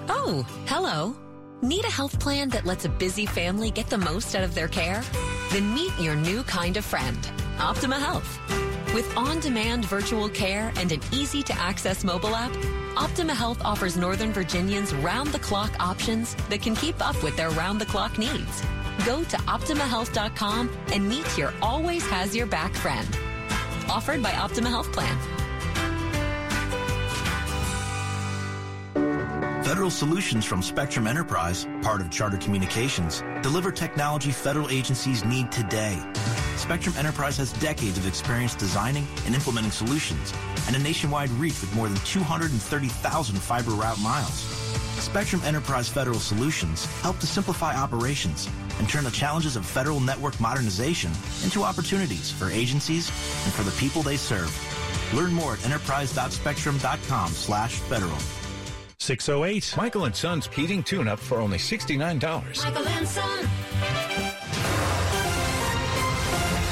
Oh, 0.09 0.45
hello. 0.67 1.15
Need 1.63 1.85
a 1.85 1.91
health 1.91 2.19
plan 2.19 2.50
that 2.50 2.65
lets 2.65 2.85
a 2.85 2.89
busy 2.89 3.25
family 3.25 3.71
get 3.71 3.89
the 3.89 3.97
most 3.97 4.35
out 4.35 4.44
of 4.44 4.53
their 4.53 4.67
care? 4.67 5.03
Then 5.50 5.73
meet 5.73 5.91
your 6.00 6.15
new 6.15 6.44
kind 6.44 6.77
of 6.77 6.85
friend, 6.85 7.17
Optima 7.57 7.97
Health. 7.97 8.39
With 8.94 9.11
on-demand 9.17 9.85
virtual 9.85 10.29
care 10.29 10.71
and 10.77 10.91
an 10.91 11.01
easy-to-access 11.11 12.03
mobile 12.03 12.35
app, 12.35 12.51
Optima 12.99 13.33
Health 13.33 13.61
offers 13.63 13.95
Northern 13.95 14.33
Virginians 14.33 14.93
round-the-clock 14.93 15.71
options 15.79 16.35
that 16.49 16.61
can 16.61 16.75
keep 16.75 17.01
up 17.01 17.23
with 17.23 17.37
their 17.37 17.49
round-the-clock 17.51 18.17
needs. 18.17 18.61
Go 19.05 19.23
to 19.23 19.37
OptimaHealth.com 19.37 20.69
and 20.91 21.07
meet 21.07 21.37
your 21.37 21.53
always 21.61 22.05
has 22.09 22.35
your 22.35 22.45
back 22.45 22.73
friend. 22.73 23.07
Offered 23.89 24.21
by 24.21 24.33
Optima 24.33 24.69
Health 24.69 24.91
Plan. 24.91 25.17
Federal 29.69 29.92
Solutions 29.92 30.45
from 30.45 30.63
Spectrum 30.63 31.06
Enterprise, 31.06 31.68
part 31.83 32.01
of 32.01 32.10
Charter 32.10 32.38
Communications, 32.38 33.21
deliver 33.44 33.71
technology 33.71 34.31
federal 34.31 34.68
agencies 34.71 35.23
need 35.23 35.52
today. 35.52 36.02
Spectrum 36.56 36.95
Enterprise 36.97 37.38
has 37.38 37.54
decades 37.54 37.95
of 37.99 38.07
experience 38.07 38.56
designing 38.56 39.06
and 39.28 39.35
implementing 39.35 39.69
solutions 39.69 40.33
and 40.66 40.76
a 40.76 40.80
nationwide 40.80 41.30
reach 41.33 41.61
with 41.61 41.71
more 41.76 41.88
than 41.88 41.99
230,000 41.99 43.35
fiber 43.35 43.69
route 43.69 43.99
miles. 43.99 44.40
Spectrum 44.97 45.40
Enterprise 45.45 45.88
Federal 45.88 46.18
Solutions 46.18 46.85
help 47.04 47.19
to 47.19 47.28
simplify 47.28 47.76
operations 47.76 48.49
and 48.80 48.90
turn 48.90 49.04
the 49.04 49.11
challenges 49.11 49.56
of 49.56 49.68
federal 49.68 49.99
network 49.99 50.40
modernization 50.40 51.11
into 51.44 51.61
opportunities 51.61 52.31
for 52.31 52.49
agencies 52.49 53.09
and 53.45 53.54
for 53.54 53.61
the 53.61 53.78
people 53.78 54.02
they 54.02 54.18
serve. 54.18 54.52
Learn 55.14 55.31
more 55.31 55.54
at 55.54 55.64
enterprise.spectrum.com 55.64 57.30
slash 57.30 57.76
federal. 57.76 58.18
608. 59.09 59.73
Michael 59.75 60.06
and 60.06 60.16
Son's 60.16 60.45
heating 60.45 60.83
tune 60.83 61.07
up 61.07 61.18
for 61.18 61.39
only 61.39 61.57
$69. 61.57 62.63
Michael 62.63 62.87
and 62.87 63.07
Son. 63.07 64.38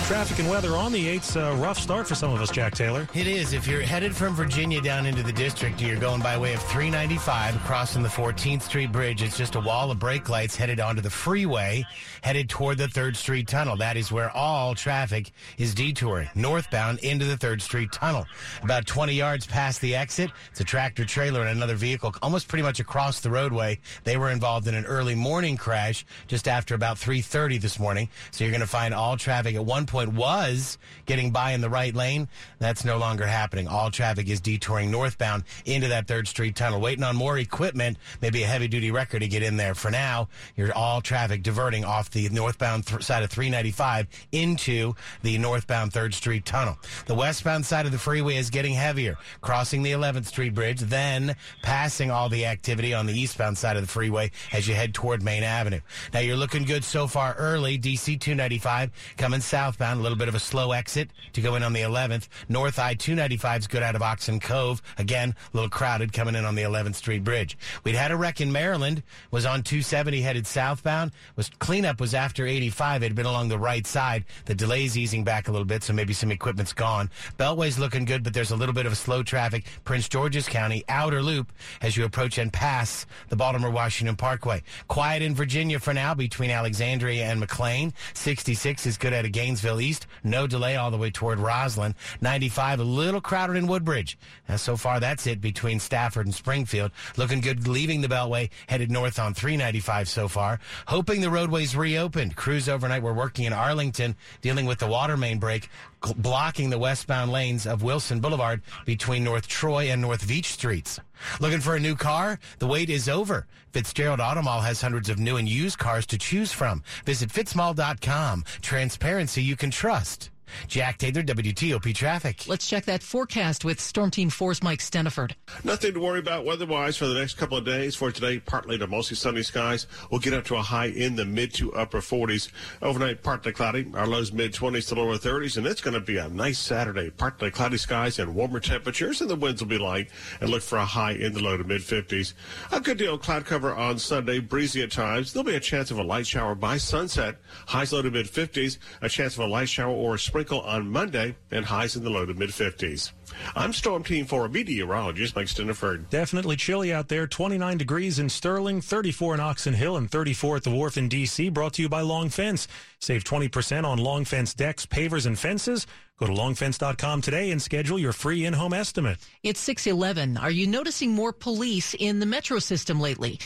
Traffic 0.07 0.39
and 0.39 0.49
weather 0.49 0.77
on 0.77 0.93
the 0.93 1.05
8th. 1.05 1.35
Uh, 1.35 1.51
a 1.51 1.55
rough 1.57 1.77
start 1.77 2.07
for 2.07 2.15
some 2.15 2.31
of 2.31 2.39
us, 2.39 2.49
Jack 2.49 2.73
Taylor. 2.73 3.09
It 3.13 3.27
is. 3.27 3.51
If 3.51 3.67
you're 3.67 3.81
headed 3.81 4.15
from 4.15 4.35
Virginia 4.35 4.79
down 4.79 5.05
into 5.05 5.21
the 5.21 5.33
district, 5.33 5.81
you're 5.81 5.99
going 5.99 6.21
by 6.21 6.37
way 6.37 6.53
of 6.53 6.61
395, 6.61 7.59
crossing 7.65 8.03
the 8.03 8.07
14th 8.07 8.61
Street 8.61 8.93
Bridge. 8.93 9.21
It's 9.21 9.35
just 9.35 9.55
a 9.55 9.59
wall 9.59 9.91
of 9.91 9.99
brake 9.99 10.29
lights 10.29 10.55
headed 10.55 10.79
onto 10.79 11.01
the 11.01 11.09
freeway, 11.09 11.83
headed 12.21 12.47
toward 12.47 12.77
the 12.77 12.87
3rd 12.87 13.17
Street 13.17 13.49
Tunnel. 13.49 13.75
That 13.75 13.97
is 13.97 14.09
where 14.09 14.29
all 14.29 14.75
traffic 14.75 15.29
is 15.57 15.75
detouring, 15.75 16.29
northbound 16.35 16.99
into 16.99 17.25
the 17.25 17.35
3rd 17.35 17.61
Street 17.61 17.91
Tunnel. 17.91 18.25
About 18.63 18.85
20 18.85 19.11
yards 19.11 19.45
past 19.45 19.81
the 19.81 19.93
exit, 19.93 20.31
it's 20.51 20.61
a 20.61 20.63
tractor 20.63 21.03
trailer 21.03 21.41
and 21.41 21.49
another 21.49 21.75
vehicle 21.75 22.15
almost 22.21 22.47
pretty 22.47 22.63
much 22.63 22.79
across 22.79 23.19
the 23.19 23.29
roadway. 23.29 23.77
They 24.05 24.15
were 24.15 24.31
involved 24.31 24.69
in 24.69 24.75
an 24.75 24.85
early 24.85 25.15
morning 25.15 25.57
crash 25.57 26.05
just 26.27 26.47
after 26.47 26.75
about 26.75 26.95
3.30 26.95 27.59
this 27.59 27.77
morning. 27.77 28.07
So 28.31 28.45
you're 28.45 28.51
going 28.51 28.61
to 28.61 28.67
find 28.67 28.93
all 28.93 29.17
traffic 29.17 29.55
at 29.55 29.65
one 29.65 29.85
point 29.85 29.96
point 29.97 30.13
was 30.13 30.77
getting 31.07 31.31
by 31.31 31.53
in 31.53 31.61
the 31.61 31.69
right 31.69 31.95
lane. 31.95 32.27
That's 32.59 32.85
no 32.85 32.99
longer 32.99 33.25
happening. 33.25 33.67
All 33.67 33.89
traffic 33.89 34.29
is 34.29 34.39
detouring 34.39 34.91
northbound 34.91 35.43
into 35.65 35.87
that 35.87 36.05
3rd 36.05 36.27
Street 36.27 36.55
tunnel, 36.55 36.79
waiting 36.79 37.03
on 37.03 37.15
more 37.15 37.39
equipment, 37.39 37.97
maybe 38.21 38.43
a 38.43 38.45
heavy 38.45 38.67
duty 38.67 38.91
wrecker 38.91 39.17
to 39.17 39.27
get 39.27 39.41
in 39.41 39.57
there. 39.57 39.73
For 39.73 39.89
now, 39.89 40.29
you're 40.55 40.71
all 40.73 41.01
traffic 41.01 41.41
diverting 41.41 41.83
off 41.83 42.11
the 42.11 42.29
northbound 42.29 42.85
th- 42.85 43.01
side 43.01 43.23
of 43.23 43.31
395 43.31 44.07
into 44.31 44.93
the 45.23 45.35
northbound 45.39 45.93
3rd 45.93 46.13
Street 46.13 46.45
tunnel. 46.45 46.77
The 47.07 47.15
westbound 47.15 47.65
side 47.65 47.87
of 47.87 47.91
the 47.91 47.97
freeway 47.97 48.35
is 48.35 48.51
getting 48.51 48.73
heavier, 48.73 49.17
crossing 49.41 49.81
the 49.81 49.93
11th 49.93 50.25
Street 50.25 50.53
Bridge, 50.53 50.81
then 50.81 51.35
passing 51.63 52.11
all 52.11 52.29
the 52.29 52.45
activity 52.45 52.93
on 52.93 53.07
the 53.07 53.19
eastbound 53.19 53.57
side 53.57 53.77
of 53.77 53.81
the 53.81 53.87
freeway 53.87 54.29
as 54.53 54.67
you 54.67 54.75
head 54.75 54.93
toward 54.93 55.23
Main 55.23 55.41
Avenue. 55.41 55.79
Now 56.13 56.19
you're 56.19 56.37
looking 56.37 56.65
good 56.65 56.83
so 56.83 57.07
far 57.07 57.33
early. 57.33 57.79
DC 57.79 58.19
295 58.19 58.91
coming 59.17 59.41
southbound, 59.41 59.86
a 59.95 60.01
little 60.01 60.17
bit 60.17 60.27
of 60.27 60.35
a 60.35 60.39
slow 60.39 60.73
exit 60.73 61.09
to 61.33 61.41
go 61.41 61.55
in 61.55 61.63
on 61.63 61.71
the 61.71 61.81
11th. 61.81 62.27
North 62.49 62.79
I 62.79 62.93
295 62.93 63.61
is 63.61 63.67
good 63.67 63.83
out 63.83 63.95
of 63.95 64.01
Oxon 64.01 64.39
Cove. 64.39 64.81
Again, 64.97 65.35
a 65.53 65.55
little 65.55 65.69
crowded 65.69 66.11
coming 66.11 66.35
in 66.35 66.43
on 66.43 66.55
the 66.55 66.63
11th 66.63 66.95
Street 66.95 67.23
Bridge. 67.23 67.57
We'd 67.83 67.95
had 67.95 68.11
a 68.11 68.17
wreck 68.17 68.41
in 68.41 68.51
Maryland, 68.51 69.03
was 69.31 69.45
on 69.45 69.63
270 69.63 70.21
headed 70.21 70.47
southbound. 70.47 71.11
Was 71.35 71.49
cleanup 71.59 72.01
was 72.01 72.13
after 72.13 72.45
85. 72.45 73.03
It 73.03 73.05
had 73.07 73.15
been 73.15 73.25
along 73.25 73.47
the 73.49 73.59
right 73.59 73.85
side. 73.85 74.25
The 74.45 74.55
delay's 74.55 74.97
easing 74.97 75.23
back 75.23 75.47
a 75.47 75.51
little 75.51 75.65
bit, 75.65 75.83
so 75.83 75.93
maybe 75.93 76.13
some 76.13 76.31
equipment's 76.31 76.73
gone. 76.73 77.09
Beltway's 77.37 77.79
looking 77.79 78.05
good, 78.05 78.23
but 78.23 78.33
there's 78.33 78.51
a 78.51 78.55
little 78.55 78.73
bit 78.73 78.85
of 78.85 78.91
a 78.91 78.95
slow 78.95 79.23
traffic. 79.23 79.65
Prince 79.85 80.09
George's 80.09 80.47
County 80.47 80.83
outer 80.89 81.21
loop 81.21 81.51
as 81.81 81.95
you 81.95 82.05
approach 82.05 82.37
and 82.37 82.51
pass 82.51 83.05
the 83.29 83.35
Baltimore 83.35 83.71
Washington 83.71 84.15
Parkway. 84.15 84.63
Quiet 84.87 85.21
in 85.21 85.35
Virginia 85.35 85.79
for 85.79 85.93
now 85.93 86.13
between 86.13 86.49
Alexandria 86.49 87.25
and 87.25 87.39
McLean. 87.39 87.93
66 88.13 88.85
is 88.85 88.97
good 88.97 89.13
out 89.13 89.25
of 89.25 89.31
Gainesville 89.31 89.76
East. 89.81 90.07
No 90.23 90.47
delay 90.47 90.75
all 90.75 90.91
the 90.91 90.97
way 90.97 91.11
toward 91.11 91.39
Rosslyn. 91.39 91.95
95 92.21 92.79
a 92.79 92.83
little 92.83 93.21
crowded 93.21 93.55
in 93.55 93.67
Woodbridge. 93.67 94.17
Now, 94.47 94.55
so 94.57 94.77
far 94.77 94.99
that's 94.99 95.27
it 95.27 95.41
between 95.41 95.79
Stafford 95.79 96.25
and 96.25 96.35
Springfield. 96.35 96.91
Looking 97.15 97.41
good 97.41 97.67
leaving 97.67 98.01
the 98.01 98.07
Beltway, 98.07 98.49
headed 98.67 98.91
north 98.91 99.19
on 99.19 99.33
395 99.33 100.09
so 100.09 100.27
far. 100.27 100.59
Hoping 100.87 101.21
the 101.21 101.29
roadways 101.29 101.75
reopened. 101.75 102.35
Crews 102.35 102.69
overnight 102.69 103.03
were 103.03 103.13
working 103.13 103.45
in 103.45 103.53
Arlington 103.53 104.15
dealing 104.41 104.65
with 104.65 104.79
the 104.79 104.87
water 104.87 105.17
main 105.17 105.39
break 105.39 105.69
blocking 106.17 106.69
the 106.69 106.77
westbound 106.77 107.31
lanes 107.31 107.65
of 107.65 107.83
Wilson 107.83 108.19
Boulevard 108.19 108.61
between 108.85 109.23
North 109.23 109.47
Troy 109.47 109.89
and 109.91 110.01
North 110.01 110.25
Veitch 110.25 110.45
Streets. 110.45 110.99
Looking 111.39 111.59
for 111.59 111.75
a 111.75 111.79
new 111.79 111.95
car? 111.95 112.39
The 112.59 112.67
wait 112.67 112.89
is 112.89 113.09
over. 113.09 113.47
Fitzgerald 113.71 114.19
Automall 114.19 114.63
has 114.63 114.81
hundreds 114.81 115.09
of 115.09 115.19
new 115.19 115.37
and 115.37 115.49
used 115.49 115.77
cars 115.77 116.05
to 116.07 116.17
choose 116.17 116.51
from. 116.51 116.83
Visit 117.05 117.29
fitzmall.com. 117.29 118.43
Transparency 118.61 119.43
you 119.43 119.55
can 119.55 119.71
trust. 119.71 120.29
Jack 120.67 120.97
Taylor, 120.97 121.23
WTOP 121.23 121.93
Traffic. 121.93 122.47
Let's 122.47 122.67
check 122.67 122.85
that 122.85 123.03
forecast 123.03 123.65
with 123.65 123.79
Storm 123.79 124.11
Team 124.11 124.29
4's 124.29 124.63
Mike 124.63 124.79
Stinneford. 124.79 125.33
Nothing 125.63 125.93
to 125.93 125.99
worry 125.99 126.19
about 126.19 126.45
weather-wise 126.45 126.97
for 126.97 127.07
the 127.07 127.13
next 127.13 127.35
couple 127.35 127.57
of 127.57 127.65
days. 127.65 127.95
For 127.95 128.11
today, 128.11 128.39
partly 128.39 128.77
to 128.77 128.87
mostly 128.87 129.15
sunny 129.15 129.43
skies. 129.43 129.87
We'll 130.09 130.19
get 130.19 130.33
up 130.33 130.45
to 130.45 130.55
a 130.55 130.61
high 130.61 130.87
in 130.87 131.15
the 131.15 131.25
mid 131.25 131.53
to 131.55 131.73
upper 131.73 131.99
40s. 131.99 132.49
Overnight, 132.81 133.23
partly 133.23 133.51
cloudy. 133.51 133.87
Our 133.93 134.07
lows 134.07 134.31
mid-20s 134.31 134.87
to 134.89 134.95
lower 134.95 135.17
30s, 135.17 135.57
and 135.57 135.67
it's 135.67 135.81
going 135.81 135.93
to 135.93 135.99
be 135.99 136.17
a 136.17 136.29
nice 136.29 136.59
Saturday. 136.59 137.09
Partly 137.09 137.51
cloudy 137.51 137.77
skies 137.77 138.19
and 138.19 138.35
warmer 138.35 138.59
temperatures, 138.59 139.21
and 139.21 139.29
the 139.29 139.35
winds 139.35 139.61
will 139.61 139.69
be 139.69 139.77
light. 139.77 140.09
And 140.41 140.49
look 140.49 140.61
for 140.61 140.77
a 140.77 140.85
high 140.85 141.11
in 141.11 141.33
the 141.33 141.41
low 141.41 141.57
to 141.57 141.63
mid-50s. 141.63 142.33
A 142.71 142.79
good 142.79 142.97
deal 142.97 143.15
of 143.15 143.21
cloud 143.21 143.45
cover 143.45 143.73
on 143.73 143.99
Sunday, 143.99 144.39
breezy 144.39 144.83
at 144.83 144.91
times. 144.91 145.33
There'll 145.33 145.45
be 145.45 145.55
a 145.55 145.59
chance 145.59 145.91
of 145.91 145.99
a 145.99 146.03
light 146.03 146.27
shower 146.27 146.55
by 146.55 146.77
sunset. 146.77 147.37
Highs 147.67 147.93
low 147.93 148.01
to 148.01 148.11
mid-50s. 148.11 148.77
A 149.01 149.09
chance 149.09 149.33
of 149.33 149.41
a 149.41 149.47
light 149.47 149.69
shower 149.69 149.93
or 149.93 150.15
a 150.15 150.19
sprinkle 150.37 150.61
on 150.61 150.87
Monday 150.87 151.35
and 151.49 151.65
highs 151.65 151.95
in 151.95 152.03
the 152.03 152.11
low 152.11 152.23
to 152.23 152.31
mid 152.31 152.51
50s. 152.51 153.11
I'm 153.55 153.73
Storm 153.73 154.03
Team 154.03 154.27
4 154.27 154.47
meteorologist 154.49 155.35
Mike 155.35 155.47
Stinneford. 155.47 156.11
Definitely 156.11 156.57
chilly 156.57 156.93
out 156.93 157.07
there. 157.07 157.25
29 157.25 157.75
degrees 157.79 158.19
in 158.19 158.29
Sterling, 158.29 158.79
34 158.79 159.33
in 159.33 159.39
Oxon 159.39 159.73
Hill, 159.73 159.97
and 159.97 160.11
34 160.11 160.57
at 160.57 160.63
the 160.63 160.69
wharf 160.69 160.95
in 160.95 161.09
D.C. 161.09 161.49
Brought 161.49 161.73
to 161.73 161.81
you 161.81 161.89
by 161.89 162.01
Long 162.01 162.29
Fence. 162.29 162.67
Save 162.99 163.23
20% 163.23 163.83
on 163.83 163.97
Long 163.97 164.25
Fence 164.25 164.53
decks, 164.53 164.85
pavers, 164.85 165.25
and 165.25 165.39
fences. 165.39 165.87
Go 166.19 166.25
to 166.25 166.33
longfence.com 166.33 167.21
today 167.21 167.51
and 167.51 167.61
schedule 167.61 167.99
your 167.99 168.11
free 168.11 168.45
in-home 168.45 168.73
estimate. 168.73 169.19
It's 169.43 169.59
611. 169.59 170.37
Are 170.37 170.49
you 170.49 170.65
noticing 170.65 171.11
more 171.11 171.31
police 171.31 171.93
in 171.93 172.19
the 172.19 172.25
metro 172.25 172.57
system 172.57 172.99
lately? 172.99 173.39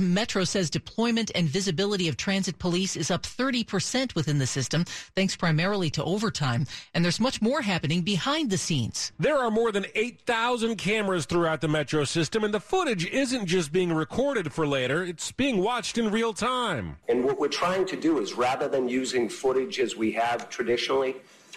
Metro 0.00 0.44
says 0.44 0.70
deployment 0.70 1.30
and 1.34 1.46
visibility 1.46 2.08
of 2.08 2.16
transit 2.16 2.58
police 2.58 2.96
is 2.96 3.10
up 3.10 3.24
30% 3.24 4.14
within 4.14 4.38
the 4.38 4.46
system, 4.46 4.84
thanks 5.14 5.36
primarily 5.36 5.90
to 5.90 6.02
overtime. 6.04 6.66
And 6.94 7.04
there's 7.04 7.20
much 7.20 7.42
more 7.42 7.60
happening 7.60 8.00
behind 8.00 8.48
the 8.48 8.56
scenes. 8.56 9.12
There 9.18 9.36
are 9.36 9.50
more 9.50 9.70
than 9.70 9.84
8,000 9.94 10.76
cameras 10.76 11.26
throughout 11.26 11.60
the 11.60 11.68
metro 11.68 12.04
system, 12.04 12.42
and 12.42 12.54
the 12.54 12.60
footage 12.60 13.04
isn't 13.04 13.44
just 13.44 13.70
being 13.70 13.92
recorded 13.92 14.50
for 14.50 14.66
later, 14.66 15.04
it's 15.04 15.30
being 15.30 15.58
watched 15.58 15.98
in 15.98 16.10
real 16.10 16.32
time. 16.32 16.96
And 17.06 17.22
what 17.22 17.38
we're 17.38 17.48
trying 17.48 17.84
to 17.88 17.96
do 17.96 18.18
is 18.18 18.32
rather 18.32 18.66
than 18.66 18.88
using 18.88 19.28
footage 19.28 19.78
as 19.78 19.94
we 19.94 20.12
have 20.12 20.48
traditionally, 20.48 21.16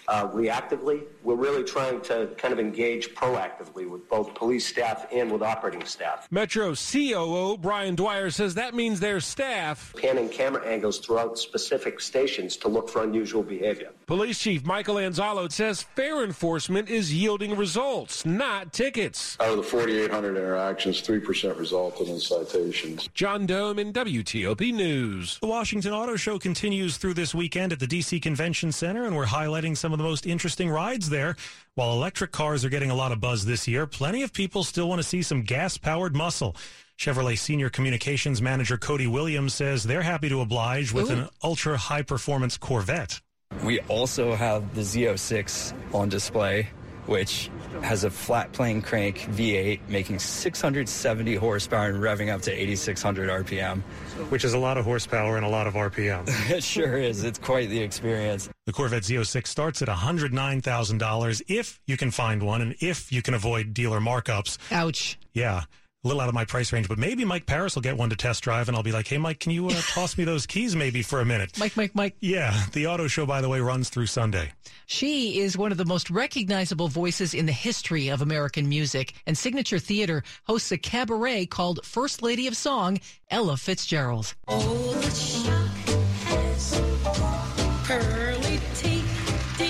Uh, 0.10 0.26
reactively. 0.30 1.04
We're 1.22 1.36
really 1.36 1.66
trying 1.66 2.00
to 2.04 2.30
kind 2.38 2.54
of 2.54 2.62
engage 2.62 3.14
proactively 3.14 3.90
with 3.90 4.08
both 4.08 4.34
police 4.36 4.66
staff 4.66 5.06
and 5.12 5.30
with 5.30 5.42
operating 5.42 5.84
staff. 5.84 6.30
Metro 6.32 6.74
COO 6.76 7.58
Brian 7.58 7.94
Dwyer 7.94 8.30
says 8.30 8.56
that 8.56 8.74
means 8.74 9.02
their 9.02 9.20
staff 9.20 9.94
panning 9.98 10.30
camera 10.30 10.66
angles 10.66 11.00
throughout 11.00 11.38
specific 11.38 12.00
stations 12.00 12.56
to 12.56 12.70
look 12.70 12.88
for 12.88 13.04
unusual 13.04 13.44
behavior. 13.44 13.92
Police 14.08 14.40
Chief 14.40 14.64
Michael 14.64 14.96
Anzallo 14.96 15.52
says 15.52 15.84
fare 15.84 16.24
enforcement 16.24 16.88
is 16.88 17.14
yielding 17.14 17.58
results, 17.58 18.26
not 18.26 18.72
tickets. 18.72 19.36
Out 19.42 19.50
of 19.50 19.58
the 19.58 19.64
4,800 19.64 20.38
interactions, 20.38 21.02
3% 21.02 21.60
resulted 21.60 22.08
in 22.08 22.18
citations. 22.18 23.10
John 23.14 23.46
Domen 23.46 23.92
WTOP 23.92 24.74
News. 24.74 25.40
The 25.40 25.48
Washington 25.48 25.92
Auto 25.92 26.16
Show 26.16 26.40
continues 26.40 26.96
through 26.96 27.16
this 27.16 27.36
weekend 27.36 27.74
at 27.74 27.80
the 27.80 27.86
DC 27.86 28.22
Convention 28.22 28.72
Center, 28.72 29.04
and 29.04 29.14
we're 29.14 29.26
highlighting 29.26 29.76
some 29.76 29.92
of 29.92 29.98
the 29.98 30.06
most 30.06 30.26
interesting 30.26 30.70
rides 30.70 31.10
there. 31.10 31.36
While 31.76 31.92
electric 31.92 32.32
cars 32.32 32.64
are 32.64 32.70
getting 32.70 32.92
a 32.92 32.96
lot 32.96 33.12
of 33.12 33.20
buzz 33.20 33.44
this 33.44 33.68
year, 33.68 33.86
plenty 33.86 34.24
of 34.24 34.32
people 34.32 34.64
still 34.64 34.88
want 34.88 35.00
to 35.00 35.08
see 35.08 35.22
some 35.22 35.42
gas 35.42 35.78
powered 35.78 36.16
muscle. 36.16 36.56
Chevrolet 36.98 37.38
Senior 37.38 37.70
Communications 37.70 38.42
Manager 38.42 38.78
Cody 38.78 39.08
Williams 39.08 39.54
says 39.54 39.84
they're 39.84 40.02
happy 40.02 40.30
to 40.30 40.40
oblige 40.40 40.94
with 40.94 41.12
Ooh. 41.12 41.14
an 41.14 41.30
ultra 41.44 41.76
high 41.76 42.04
performance 42.04 42.56
Corvette. 42.56 43.20
We 43.64 43.80
also 43.82 44.36
have 44.36 44.76
the 44.76 44.82
Z06 44.82 45.74
on 45.94 46.10
display, 46.10 46.70
which 47.06 47.50
has 47.82 48.04
a 48.04 48.10
flat 48.10 48.52
plane 48.54 48.82
crank 48.82 49.18
V8 49.32 49.88
making 49.88 50.20
670 50.20 51.36
horsepower 51.36 51.90
and 51.90 52.02
revving 52.02 52.34
up 52.34 52.42
to 52.44 52.52
8,600 52.52 53.30
RPM. 53.46 53.82
Which 54.30 54.44
is 54.44 54.54
a 54.54 54.58
lot 54.58 54.78
of 54.78 54.86
horsepower 54.86 55.38
and 55.38 55.46
a 55.46 55.50
lot 55.50 55.68
of 55.68 55.74
RPM. 55.74 56.26
it 56.50 56.64
sure 56.64 56.98
is. 56.98 57.24
It's 57.24 57.40
quite 57.40 57.70
the 57.70 57.82
experience. 57.82 58.50
The 58.66 58.74
Corvette 58.74 59.04
Z06 59.04 59.48
starts 59.48 59.82
at 59.82 59.88
$109,000 59.88 61.42
if 61.48 61.80
you 61.86 61.98
can 61.98 62.12
find 62.12 62.44
one 62.44 62.62
and 62.62 62.76
if 62.80 63.12
you 63.12 63.22
can 63.22 63.34
avoid 63.34 63.74
dealer 63.74 64.00
markups. 64.00 64.58
Ouch. 64.72 65.18
Yeah 65.34 65.64
a 66.04 66.08
little 66.08 66.22
out 66.22 66.30
of 66.30 66.36
my 66.36 66.46
price 66.46 66.72
range, 66.72 66.88
but 66.88 66.98
maybe 66.98 67.26
Mike 67.26 67.46
Parris 67.46 67.76
will 67.76 67.82
get 67.82 67.98
one 67.98 68.10
to 68.10 68.16
test 68.16 68.44
drive, 68.44 68.68
and 68.68 68.78
I'll 68.78 68.84
be 68.84 68.92
like, 68.92 69.08
"Hey, 69.08 69.18
Mike, 69.18 69.40
can 69.40 69.52
you 69.52 69.68
uh, 69.68 69.82
toss 69.90 70.18
me 70.18 70.24
those 70.24 70.46
keys 70.46 70.76
maybe 70.76 71.02
for 71.02 71.22
a 71.22 71.26
minute?" 71.26 71.58
Mike, 71.60 71.76
Mike, 71.76 71.96
Mike. 71.96 72.16
Yeah, 72.20 72.66
the 72.74 72.88
auto 72.88 73.08
show, 73.08 73.26
by 73.26 73.42
the 73.42 73.50
way, 73.50 73.60
runs 73.60 73.90
through 73.90 74.06
Sunday. 74.08 74.52
She 74.86 75.40
is 75.40 75.58
one 75.58 75.72
of 75.72 75.78
the 75.78 75.86
most 75.86 76.10
recognizable 76.10 76.88
voices 76.88 77.34
in 77.34 77.46
the 77.46 77.52
history 77.52 78.10
of 78.10 78.22
American 78.22 78.70
music, 78.70 79.14
and 79.26 79.38
Signature 79.38 79.80
Theater 79.80 80.24
hosts 80.46 80.72
a 80.72 80.78
cabaret 80.78 81.48
called 81.48 81.84
First 81.84 82.22
Lady 82.22 82.48
of 82.48 82.56
Song, 82.56 83.00
Ella 83.30 83.58
Fitzgerald. 83.58 84.36
Oh, 84.48 84.94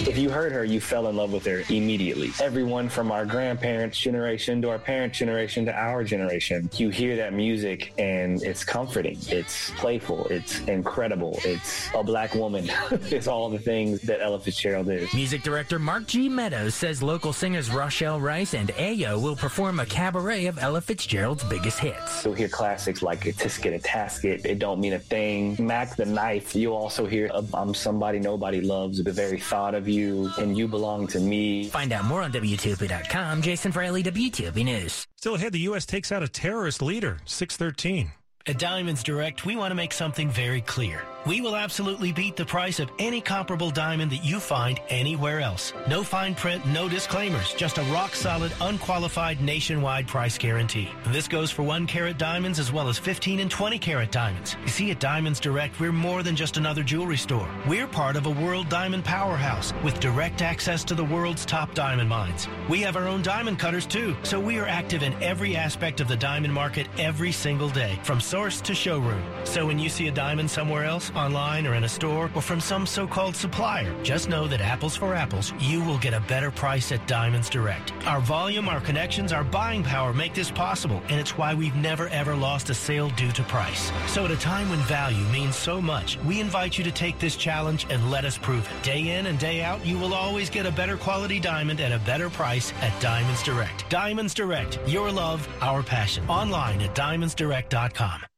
If 0.07 0.17
you 0.17 0.29
heard 0.29 0.53
her, 0.53 0.63
you 0.63 0.79
fell 0.79 1.09
in 1.09 1.17
love 1.17 1.33
with 1.33 1.45
her 1.47 1.63
immediately. 1.69 2.31
Everyone 2.41 2.87
from 2.87 3.11
our 3.11 3.25
grandparents' 3.25 3.99
generation 3.99 4.61
to 4.61 4.69
our 4.69 4.79
parents' 4.79 5.17
generation 5.17 5.65
to 5.65 5.73
our 5.73 6.01
generation, 6.05 6.69
you 6.77 6.89
hear 6.89 7.17
that 7.17 7.33
music 7.33 7.91
and 7.97 8.41
it's 8.41 8.63
comforting. 8.63 9.17
It's 9.27 9.71
playful. 9.71 10.25
It's 10.27 10.61
incredible. 10.61 11.37
It's 11.43 11.89
a 11.93 12.05
black 12.05 12.33
woman. 12.35 12.71
it's 12.91 13.27
all 13.27 13.49
the 13.49 13.59
things 13.59 13.99
that 14.03 14.21
Ella 14.21 14.39
Fitzgerald 14.39 14.87
is. 14.87 15.13
Music 15.13 15.43
director 15.43 15.77
Mark 15.77 16.07
G. 16.07 16.29
Meadows 16.29 16.73
says 16.73 17.03
local 17.03 17.33
singers 17.33 17.69
Rochelle 17.69 18.21
Rice 18.21 18.53
and 18.53 18.69
Ayo 18.69 19.21
will 19.21 19.35
perform 19.35 19.81
a 19.81 19.85
cabaret 19.85 20.45
of 20.45 20.57
Ella 20.57 20.79
Fitzgerald's 20.79 21.43
biggest 21.43 21.79
hits. 21.79 22.23
You'll 22.23 22.33
hear 22.33 22.47
classics 22.47 23.01
like 23.01 23.25
a 23.25 23.33
Tisket 23.33 23.75
a 23.75 23.79
Tasket, 23.79 24.45
It 24.45 24.59
Don't 24.59 24.79
Mean 24.79 24.93
a 24.93 24.99
Thing, 24.99 25.57
Mack 25.59 25.97
the 25.97 26.05
Knife. 26.05 26.55
You'll 26.55 26.77
also 26.77 27.05
hear 27.05 27.29
I'm 27.53 27.73
Somebody 27.73 28.19
Nobody 28.19 28.61
Loves, 28.61 29.03
The 29.03 29.11
Very 29.11 29.41
Thought 29.41 29.75
of 29.75 29.85
You, 29.85 29.96
and 30.05 30.57
you 30.57 30.67
belong 30.67 31.07
to 31.07 31.19
me. 31.19 31.65
Find 31.69 31.91
out 31.91 32.05
more 32.05 32.21
on 32.21 32.31
WTOP.com. 32.31 33.41
Jason 33.41 33.71
Fraley, 33.71 34.03
WTOP 34.03 34.63
News. 34.63 35.05
Still 35.15 35.35
ahead, 35.35 35.53
the 35.53 35.59
U.S. 35.59 35.85
takes 35.85 36.11
out 36.11 36.23
a 36.23 36.27
terrorist 36.27 36.81
leader, 36.81 37.17
613. 37.25 38.11
At 38.45 38.59
Diamonds 38.59 39.03
Direct, 39.03 39.45
we 39.45 39.55
want 39.55 39.71
to 39.71 39.75
make 39.75 39.91
something 39.91 40.29
very 40.29 40.61
clear. 40.61 41.01
We 41.27 41.41
will 41.41 41.57
absolutely 41.57 42.13
beat 42.13 42.37
the 42.37 42.45
price 42.45 42.79
of 42.79 42.89
any 42.99 43.19
comparable 43.19 43.69
diamond 43.69 44.11
that 44.11 44.23
you 44.23 44.39
find 44.39 44.79
anywhere 44.87 45.41
else. 45.41 45.73
No 45.85 46.01
fine 46.01 46.33
print, 46.33 46.65
no 46.65 46.87
disclaimers, 46.87 47.53
just 47.53 47.77
a 47.77 47.83
rock 47.91 48.15
solid, 48.15 48.53
unqualified 48.61 49.41
nationwide 49.41 50.07
price 50.07 50.37
guarantee. 50.37 50.89
This 51.07 51.27
goes 51.27 51.51
for 51.51 51.63
1 51.63 51.85
carat 51.85 52.17
diamonds 52.17 52.59
as 52.59 52.71
well 52.71 52.87
as 52.87 52.97
15 52.97 53.41
and 53.41 53.51
20 53.51 53.77
carat 53.77 54.09
diamonds. 54.09 54.55
You 54.63 54.69
see, 54.69 54.89
at 54.91 55.01
Diamonds 55.01 55.41
Direct, 55.41 55.77
we're 55.81 55.91
more 55.91 56.23
than 56.23 56.33
just 56.33 56.55
another 56.55 56.81
jewelry 56.81 57.17
store. 57.17 57.49
We're 57.67 57.87
part 57.87 58.15
of 58.15 58.25
a 58.25 58.31
world 58.31 58.69
diamond 58.69 59.03
powerhouse 59.03 59.73
with 59.83 59.99
direct 59.99 60.41
access 60.41 60.85
to 60.85 60.95
the 60.95 61.03
world's 61.03 61.45
top 61.45 61.73
diamond 61.73 62.07
mines. 62.07 62.47
We 62.69 62.79
have 62.83 62.95
our 62.95 63.05
own 63.09 63.21
diamond 63.21 63.59
cutters 63.59 63.85
too, 63.85 64.15
so 64.23 64.39
we 64.39 64.59
are 64.59 64.67
active 64.67 65.03
in 65.03 65.13
every 65.21 65.57
aspect 65.57 65.99
of 65.99 66.07
the 66.07 66.15
diamond 66.15 66.53
market 66.53 66.87
every 66.97 67.33
single 67.33 67.67
day, 67.67 67.99
from 68.03 68.21
source 68.21 68.61
to 68.61 68.73
showroom. 68.73 69.21
So 69.43 69.65
when 69.65 69.77
you 69.77 69.89
see 69.89 70.07
a 70.07 70.11
diamond 70.11 70.49
somewhere 70.49 70.85
else, 70.85 71.11
online 71.17 71.67
or 71.67 71.73
in 71.73 71.83
a 71.83 71.89
store, 71.89 72.31
or 72.35 72.41
from 72.41 72.61
some 72.61 72.85
so-called 72.85 73.35
supplier, 73.35 73.93
just 74.03 74.29
know 74.29 74.47
that 74.47 74.61
apples 74.61 74.95
for 74.95 75.13
apples, 75.13 75.51
you 75.59 75.83
will 75.83 75.97
get 75.97 76.13
a 76.13 76.19
better 76.21 76.51
price 76.51 76.91
at 76.91 77.05
Diamonds 77.07 77.49
Direct. 77.49 77.91
Our 78.05 78.21
volume, 78.21 78.69
our 78.69 78.79
connections, 78.79 79.33
our 79.33 79.43
buying 79.43 79.83
power 79.83 80.13
make 80.13 80.33
this 80.33 80.51
possible, 80.51 81.01
and 81.09 81.19
it's 81.19 81.37
why 81.37 81.53
we've 81.53 81.75
never 81.75 82.07
ever 82.09 82.35
lost 82.35 82.69
a 82.69 82.73
sale 82.73 83.09
due 83.11 83.31
to 83.31 83.43
price. 83.43 83.91
So 84.07 84.25
at 84.25 84.31
a 84.31 84.37
time 84.37 84.69
when 84.69 84.79
value 84.79 85.25
means 85.25 85.55
so 85.55 85.81
much, 85.81 86.17
we 86.23 86.39
invite 86.39 86.77
you 86.77 86.83
to 86.83 86.91
take 86.91 87.19
this 87.19 87.35
challenge 87.35 87.87
and 87.89 88.11
let 88.11 88.23
us 88.23 88.37
prove 88.37 88.69
it. 88.69 88.83
Day 88.83 89.17
in 89.17 89.25
and 89.25 89.39
day 89.39 89.61
out, 89.63 89.85
you 89.85 89.97
will 89.97 90.13
always 90.13 90.49
get 90.49 90.65
a 90.65 90.71
better 90.71 90.97
quality 90.97 91.39
diamond 91.39 91.81
at 91.81 91.91
a 91.91 91.99
better 91.99 92.29
price 92.29 92.71
at 92.81 92.97
Diamonds 93.01 93.43
Direct. 93.43 93.89
Diamonds 93.89 94.33
Direct, 94.33 94.79
your 94.87 95.11
love, 95.11 95.47
our 95.61 95.83
passion. 95.83 96.27
Online 96.29 96.81
at 96.81 96.95
diamondsdirect.com. 96.95 98.36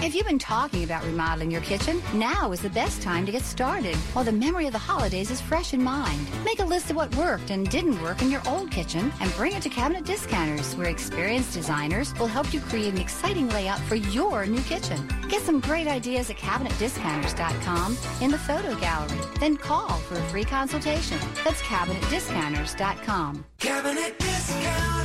If 0.00 0.14
you've 0.14 0.26
been 0.26 0.38
talking 0.38 0.84
about 0.84 1.04
remodeling 1.04 1.50
your 1.50 1.60
kitchen, 1.60 2.00
now 2.14 2.52
is 2.52 2.60
the 2.60 2.70
best 2.70 3.02
time 3.02 3.26
to 3.26 3.32
get 3.32 3.42
started 3.42 3.96
while 4.14 4.24
the 4.24 4.30
memory 4.30 4.66
of 4.66 4.72
the 4.72 4.78
holidays 4.78 5.28
is 5.28 5.40
fresh 5.40 5.74
in 5.74 5.82
mind. 5.82 6.24
Make 6.44 6.60
a 6.60 6.64
list 6.64 6.90
of 6.90 6.96
what 6.96 7.14
worked 7.16 7.50
and 7.50 7.68
didn't 7.68 8.00
work 8.00 8.22
in 8.22 8.30
your 8.30 8.40
old 8.46 8.70
kitchen 8.70 9.12
and 9.20 9.34
bring 9.34 9.54
it 9.54 9.62
to 9.62 9.68
Cabinet 9.68 10.04
Discounters, 10.04 10.76
where 10.76 10.88
experienced 10.88 11.52
designers 11.52 12.16
will 12.18 12.28
help 12.28 12.54
you 12.54 12.60
create 12.60 12.94
an 12.94 13.00
exciting 13.00 13.48
layout 13.48 13.80
for 13.80 13.96
your 13.96 14.46
new 14.46 14.62
kitchen. 14.62 15.08
Get 15.28 15.42
some 15.42 15.58
great 15.58 15.88
ideas 15.88 16.30
at 16.30 16.36
CabinetDiscounters.com 16.36 17.98
in 18.20 18.30
the 18.30 18.38
photo 18.38 18.76
gallery. 18.76 19.18
Then 19.40 19.56
call 19.56 19.98
for 19.98 20.14
a 20.14 20.22
free 20.28 20.44
consultation. 20.44 21.18
That's 21.44 21.60
CabinetDiscounters.com. 21.62 23.44
Cabinet 23.58 24.18
Discounters. 24.20 24.97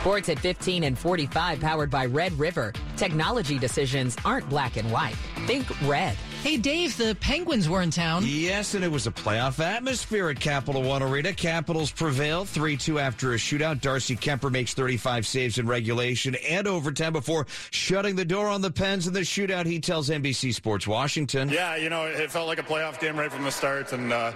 Sports 0.00 0.30
at 0.30 0.38
15 0.38 0.84
and 0.84 0.98
45 0.98 1.60
powered 1.60 1.90
by 1.90 2.06
Red 2.06 2.32
River. 2.38 2.72
Technology 2.96 3.58
decisions 3.58 4.16
aren't 4.24 4.48
black 4.48 4.78
and 4.78 4.90
white. 4.90 5.14
Think 5.46 5.66
red. 5.86 6.16
Hey, 6.42 6.56
Dave, 6.56 6.96
the 6.96 7.14
Penguins 7.20 7.68
were 7.68 7.82
in 7.82 7.90
town. 7.90 8.22
Yes, 8.26 8.72
and 8.72 8.82
it 8.82 8.90
was 8.90 9.06
a 9.06 9.10
playoff 9.10 9.62
atmosphere 9.62 10.30
at 10.30 10.40
Capital 10.40 10.82
One 10.82 11.02
Arena. 11.02 11.34
Capitals 11.34 11.90
prevail 11.90 12.46
3 12.46 12.78
2 12.78 12.98
after 12.98 13.34
a 13.34 13.36
shootout. 13.36 13.82
Darcy 13.82 14.16
Kuemper 14.16 14.50
makes 14.50 14.72
35 14.72 15.26
saves 15.26 15.58
in 15.58 15.66
regulation 15.66 16.34
and 16.48 16.66
overtime 16.66 17.12
before 17.12 17.46
shutting 17.70 18.16
the 18.16 18.24
door 18.24 18.48
on 18.48 18.62
the 18.62 18.70
Pens 18.70 19.06
in 19.06 19.12
the 19.12 19.20
shootout. 19.20 19.66
He 19.66 19.80
tells 19.80 20.08
NBC 20.08 20.54
Sports 20.54 20.86
Washington. 20.86 21.50
Yeah, 21.50 21.76
you 21.76 21.90
know, 21.90 22.06
it 22.06 22.30
felt 22.30 22.46
like 22.46 22.58
a 22.58 22.62
playoff 22.62 22.98
game 23.00 23.18
right 23.18 23.30
from 23.30 23.44
the 23.44 23.52
start. 23.52 23.92
And, 23.92 24.14
uh, 24.14 24.32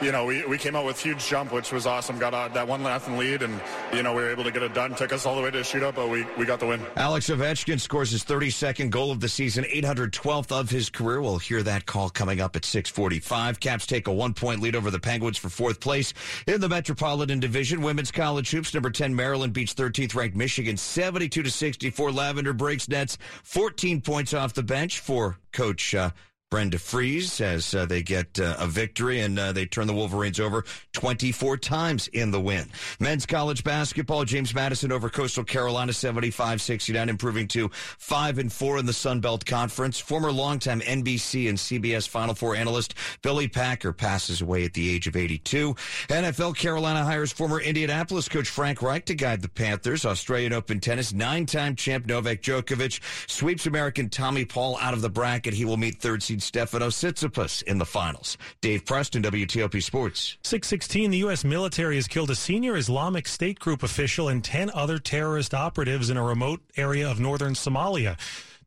you 0.00 0.12
know, 0.12 0.24
we, 0.24 0.44
we 0.46 0.58
came 0.58 0.76
out 0.76 0.84
with 0.84 0.98
huge 1.00 1.26
jump, 1.26 1.52
which 1.52 1.72
was 1.72 1.86
awesome. 1.86 2.18
Got 2.18 2.34
uh, 2.34 2.48
that 2.48 2.66
one 2.68 2.82
nothing 2.82 3.16
lead, 3.16 3.42
and, 3.42 3.60
you 3.92 4.02
know, 4.02 4.14
we 4.14 4.22
were 4.22 4.30
able 4.30 4.44
to 4.44 4.50
get 4.50 4.62
it 4.62 4.74
done. 4.74 4.94
Took 4.94 5.12
us 5.12 5.26
all 5.26 5.36
the 5.36 5.42
way 5.42 5.50
to 5.50 5.58
a 5.58 5.62
shootout, 5.62 5.94
but 5.94 6.08
we, 6.08 6.24
we 6.36 6.44
got 6.44 6.60
the 6.60 6.66
win. 6.66 6.80
Alex 6.96 7.28
Ovechkin 7.28 7.80
scores 7.80 8.10
his 8.10 8.24
32nd 8.24 8.90
goal 8.90 9.10
of 9.10 9.20
the 9.20 9.28
season, 9.28 9.64
812th 9.64 10.52
of 10.52 10.70
his 10.70 10.90
career. 10.90 11.20
We'll 11.20 11.38
hear 11.38 11.62
that 11.62 11.86
call 11.86 12.10
coming 12.10 12.40
up 12.40 12.56
at 12.56 12.64
645. 12.64 13.60
Caps 13.60 13.86
take 13.86 14.06
a 14.06 14.12
one-point 14.12 14.60
lead 14.60 14.76
over 14.76 14.90
the 14.90 15.00
Penguins 15.00 15.36
for 15.36 15.48
fourth 15.48 15.80
place 15.80 16.14
in 16.46 16.60
the 16.60 16.68
Metropolitan 16.68 17.40
Division. 17.40 17.82
Women's 17.82 18.10
college 18.10 18.50
hoops, 18.50 18.72
number 18.74 18.90
10 18.90 19.14
Maryland 19.14 19.52
beats 19.52 19.74
13th 19.74 20.14
ranked 20.14 20.36
Michigan 20.36 20.76
72 20.76 21.42
to 21.42 21.50
64. 21.50 22.12
Lavender 22.12 22.52
Briggs 22.52 22.88
nets 22.88 23.18
14 23.42 24.00
points 24.00 24.34
off 24.34 24.54
the 24.54 24.62
bench 24.62 25.00
for 25.00 25.38
coach 25.52 25.94
uh, 25.94 26.10
Brenda 26.50 26.78
Frese 26.78 27.42
as 27.42 27.74
uh, 27.74 27.84
they 27.84 28.02
get 28.02 28.40
uh, 28.40 28.56
a 28.58 28.66
victory 28.66 29.20
and 29.20 29.38
uh, 29.38 29.52
they 29.52 29.66
turn 29.66 29.86
the 29.86 29.92
Wolverines 29.92 30.40
over 30.40 30.64
24 30.92 31.58
times 31.58 32.08
in 32.08 32.30
the 32.30 32.40
win. 32.40 32.66
Men's 32.98 33.26
college 33.26 33.62
basketball, 33.64 34.24
James 34.24 34.54
Madison 34.54 34.90
over 34.90 35.10
Coastal 35.10 35.44
Carolina 35.44 35.92
75-69, 35.92 37.08
improving 37.08 37.48
to 37.48 37.68
5 37.68 38.38
and 38.38 38.50
4 38.50 38.78
in 38.78 38.86
the 38.86 38.94
Sun 38.94 39.20
Belt 39.20 39.44
Conference. 39.44 39.98
Former 39.98 40.32
longtime 40.32 40.80
NBC 40.80 41.50
and 41.50 41.58
CBS 41.58 42.08
Final 42.08 42.34
Four 42.34 42.56
analyst 42.56 42.94
Billy 43.22 43.46
Packer 43.46 43.92
passes 43.92 44.40
away 44.40 44.64
at 44.64 44.72
the 44.72 44.94
age 44.94 45.06
of 45.06 45.16
82. 45.16 45.74
NFL 46.08 46.56
Carolina 46.56 47.04
hires 47.04 47.30
former 47.30 47.60
Indianapolis 47.60 48.26
coach 48.26 48.48
Frank 48.48 48.80
Reich 48.80 49.04
to 49.06 49.14
guide 49.14 49.42
the 49.42 49.50
Panthers. 49.50 50.06
Australian 50.06 50.54
Open 50.54 50.80
tennis, 50.80 51.12
nine-time 51.12 51.76
champ 51.76 52.06
Novak 52.06 52.40
Djokovic 52.40 53.00
sweeps 53.28 53.66
American 53.66 54.08
Tommy 54.08 54.46
Paul 54.46 54.78
out 54.80 54.94
of 54.94 55.02
the 55.02 55.10
bracket. 55.10 55.52
He 55.52 55.66
will 55.66 55.76
meet 55.76 56.00
third 56.00 56.22
seed 56.22 56.37
Stefanos 56.40 56.94
Tsitsipas 56.94 57.62
in 57.64 57.78
the 57.78 57.84
finals. 57.84 58.36
Dave 58.60 58.84
Preston, 58.84 59.22
WTOP 59.22 59.82
Sports. 59.82 60.38
616, 60.42 61.10
the 61.10 61.18
U.S. 61.18 61.44
military 61.44 61.96
has 61.96 62.08
killed 62.08 62.30
a 62.30 62.34
senior 62.34 62.76
Islamic 62.76 63.28
State 63.28 63.58
group 63.58 63.82
official 63.82 64.28
and 64.28 64.42
10 64.42 64.70
other 64.74 64.98
terrorist 64.98 65.54
operatives 65.54 66.10
in 66.10 66.16
a 66.16 66.22
remote 66.22 66.60
area 66.76 67.10
of 67.10 67.20
northern 67.20 67.54
Somalia. 67.54 68.16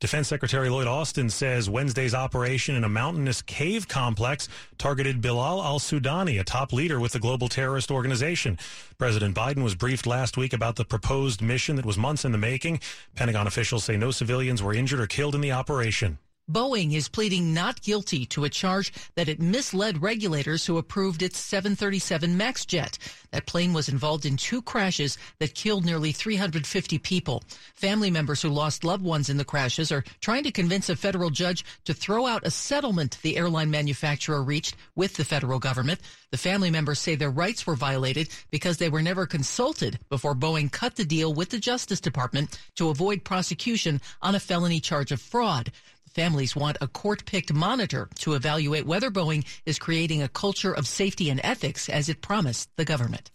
Defense 0.02 0.28
Secretary 0.28 0.68
Lloyd 0.68 0.88
Austin 0.88 1.30
says 1.30 1.70
Wednesday's 1.70 2.16
operation 2.16 2.74
in 2.74 2.84
a 2.84 2.90
mountainous 2.90 3.44
cave 3.44 3.88
complex 3.88 4.50
targeted 4.80 5.22
Bilal 5.22 5.64
al 5.64 5.78
Sudani, 5.78 6.40
a 6.40 6.44
top 6.44 6.74
leader 6.74 7.00
with 7.00 7.12
the 7.12 7.20
global 7.20 7.48
terrorist 7.48 7.92
organization. 7.92 8.58
President 8.98 9.36
Biden 9.36 9.62
was 9.62 9.76
briefed 9.76 10.08
last 10.08 10.38
week 10.38 10.54
about 10.54 10.76
the 10.76 10.86
proposed 10.86 11.44
mission 11.44 11.76
that 11.76 11.86
was 11.86 12.00
months 12.00 12.26
in 12.26 12.32
the 12.32 12.40
making. 12.40 12.80
Pentagon 13.14 13.46
officials 13.46 13.84
say 13.84 13.96
no 13.96 14.10
civilians 14.10 14.64
were 14.64 14.74
injured 14.74 15.00
or 15.00 15.06
killed 15.06 15.36
in 15.36 15.42
the 15.42 15.52
operation. 15.52 16.18
Boeing 16.50 16.94
is 16.94 17.08
pleading 17.08 17.54
not 17.54 17.82
guilty 17.82 18.26
to 18.26 18.44
a 18.44 18.50
charge 18.50 18.92
that 19.16 19.30
it 19.30 19.40
misled 19.40 20.02
regulators 20.02 20.66
who 20.66 20.78
approved 20.78 21.22
its 21.22 21.38
737 21.38 22.36
MAX 22.36 22.66
jet. 22.66 22.98
That 23.32 23.46
plane 23.46 23.74
was 23.74 23.88
involved 23.88 24.26
in 24.26 24.38
two 24.38 24.62
crashes 24.62 25.18
that 25.40 25.56
killed 25.56 25.86
nearly 25.86 26.12
350 26.12 26.98
people. 26.98 27.44
Family 27.76 28.12
members 28.12 28.42
who 28.42 28.50
lost 28.50 28.84
loved 28.84 29.04
ones 29.04 29.30
in 29.30 29.38
the 29.38 29.46
crashes 29.46 29.92
are 29.92 30.04
trying 30.20 30.44
to 30.44 30.52
convince 30.52 30.90
a 30.90 30.96
federal 30.96 31.30
judge 31.30 31.64
to 31.86 31.94
throw 31.94 32.26
out 32.26 32.46
a 32.46 32.52
settlement 32.52 33.20
the 33.22 33.38
airline 33.38 33.72
manufacturer 33.72 34.44
reached 34.44 34.76
with 34.96 35.14
the 35.14 35.26
federal 35.26 35.60
government. 35.60 36.02
The 36.32 36.38
family 36.38 36.72
members 36.72 37.00
say 37.00 37.16
their 37.16 37.30
rights 37.30 37.68
were 37.68 37.76
violated 37.76 38.30
because 38.50 38.78
they 38.78 38.90
were 38.90 39.02
never 39.02 39.26
consulted 39.26 40.00
before 40.10 40.36
Boeing 40.36 40.72
cut 40.72 40.96
the 40.96 41.06
deal 41.06 41.34
with 41.34 41.50
the 41.50 41.60
Justice 41.60 42.02
Department 42.02 42.60
to 42.76 42.90
avoid 42.90 43.24
prosecution 43.24 44.02
on 44.22 44.36
a 44.36 44.40
felony 44.40 44.80
charge 44.80 45.12
of 45.12 45.22
fraud. 45.22 45.72
Families 46.14 46.58
want 46.58 46.78
a 46.82 46.88
court 46.88 47.26
picked 47.26 47.54
monitor 47.54 48.10
to 48.20 48.34
evaluate 48.34 48.86
whether 48.86 49.10
Boeing 49.10 49.46
is 49.66 49.80
creating 49.80 50.22
a 50.22 50.28
culture 50.28 50.74
of 50.74 50.86
safety 50.86 51.30
and 51.30 51.40
ethics 51.44 51.88
as 51.88 52.10
it 52.10 52.22
promised 52.22 52.70
the 52.76 52.84
government. 52.84 53.32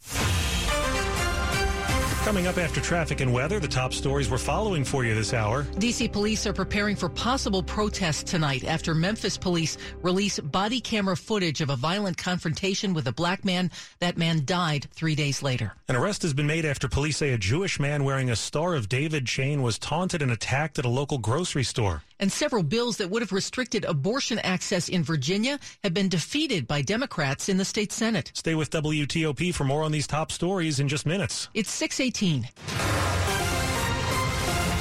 Coming 2.26 2.48
up 2.48 2.58
after 2.58 2.80
traffic 2.80 3.20
and 3.20 3.32
weather, 3.32 3.60
the 3.60 3.68
top 3.68 3.94
stories 3.94 4.28
we're 4.28 4.36
following 4.36 4.82
for 4.82 5.04
you 5.04 5.14
this 5.14 5.32
hour. 5.32 5.62
DC 5.76 6.10
police 6.10 6.44
are 6.44 6.52
preparing 6.52 6.96
for 6.96 7.08
possible 7.08 7.62
protests 7.62 8.24
tonight 8.24 8.64
after 8.64 8.96
Memphis 8.96 9.38
police 9.38 9.78
release 10.02 10.40
body 10.40 10.80
camera 10.80 11.16
footage 11.16 11.60
of 11.60 11.70
a 11.70 11.76
violent 11.76 12.16
confrontation 12.16 12.94
with 12.94 13.06
a 13.06 13.12
black 13.12 13.44
man. 13.44 13.70
That 14.00 14.18
man 14.18 14.44
died 14.44 14.88
three 14.92 15.14
days 15.14 15.40
later. 15.40 15.74
An 15.86 15.94
arrest 15.94 16.22
has 16.22 16.34
been 16.34 16.48
made 16.48 16.64
after 16.64 16.88
police 16.88 17.18
say 17.18 17.32
a 17.32 17.38
Jewish 17.38 17.78
man 17.78 18.02
wearing 18.02 18.28
a 18.28 18.34
Star 18.34 18.74
of 18.74 18.88
David 18.88 19.26
chain 19.26 19.62
was 19.62 19.78
taunted 19.78 20.20
and 20.20 20.32
attacked 20.32 20.80
at 20.80 20.84
a 20.84 20.88
local 20.88 21.18
grocery 21.18 21.62
store. 21.62 22.02
And 22.18 22.32
several 22.32 22.62
bills 22.62 22.96
that 22.98 23.10
would 23.10 23.22
have 23.22 23.32
restricted 23.32 23.84
abortion 23.84 24.38
access 24.40 24.88
in 24.88 25.02
Virginia 25.02 25.58
have 25.82 25.94
been 25.94 26.08
defeated 26.08 26.66
by 26.66 26.82
Democrats 26.82 27.48
in 27.48 27.56
the 27.56 27.64
state 27.64 27.92
Senate. 27.92 28.32
Stay 28.34 28.54
with 28.54 28.70
WTOP 28.70 29.54
for 29.54 29.64
more 29.64 29.82
on 29.82 29.92
these 29.92 30.06
top 30.06 30.32
stories 30.32 30.80
in 30.80 30.88
just 30.88 31.06
minutes. 31.06 31.48
It's 31.54 31.70
618. 31.70 32.48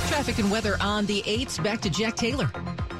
Traffic 0.07 0.39
and 0.39 0.49
weather 0.49 0.77
on 0.79 1.05
the 1.05 1.21
8s. 1.23 1.61
Back 1.63 1.81
to 1.81 1.89
Jack 1.89 2.15
Taylor. 2.15 2.49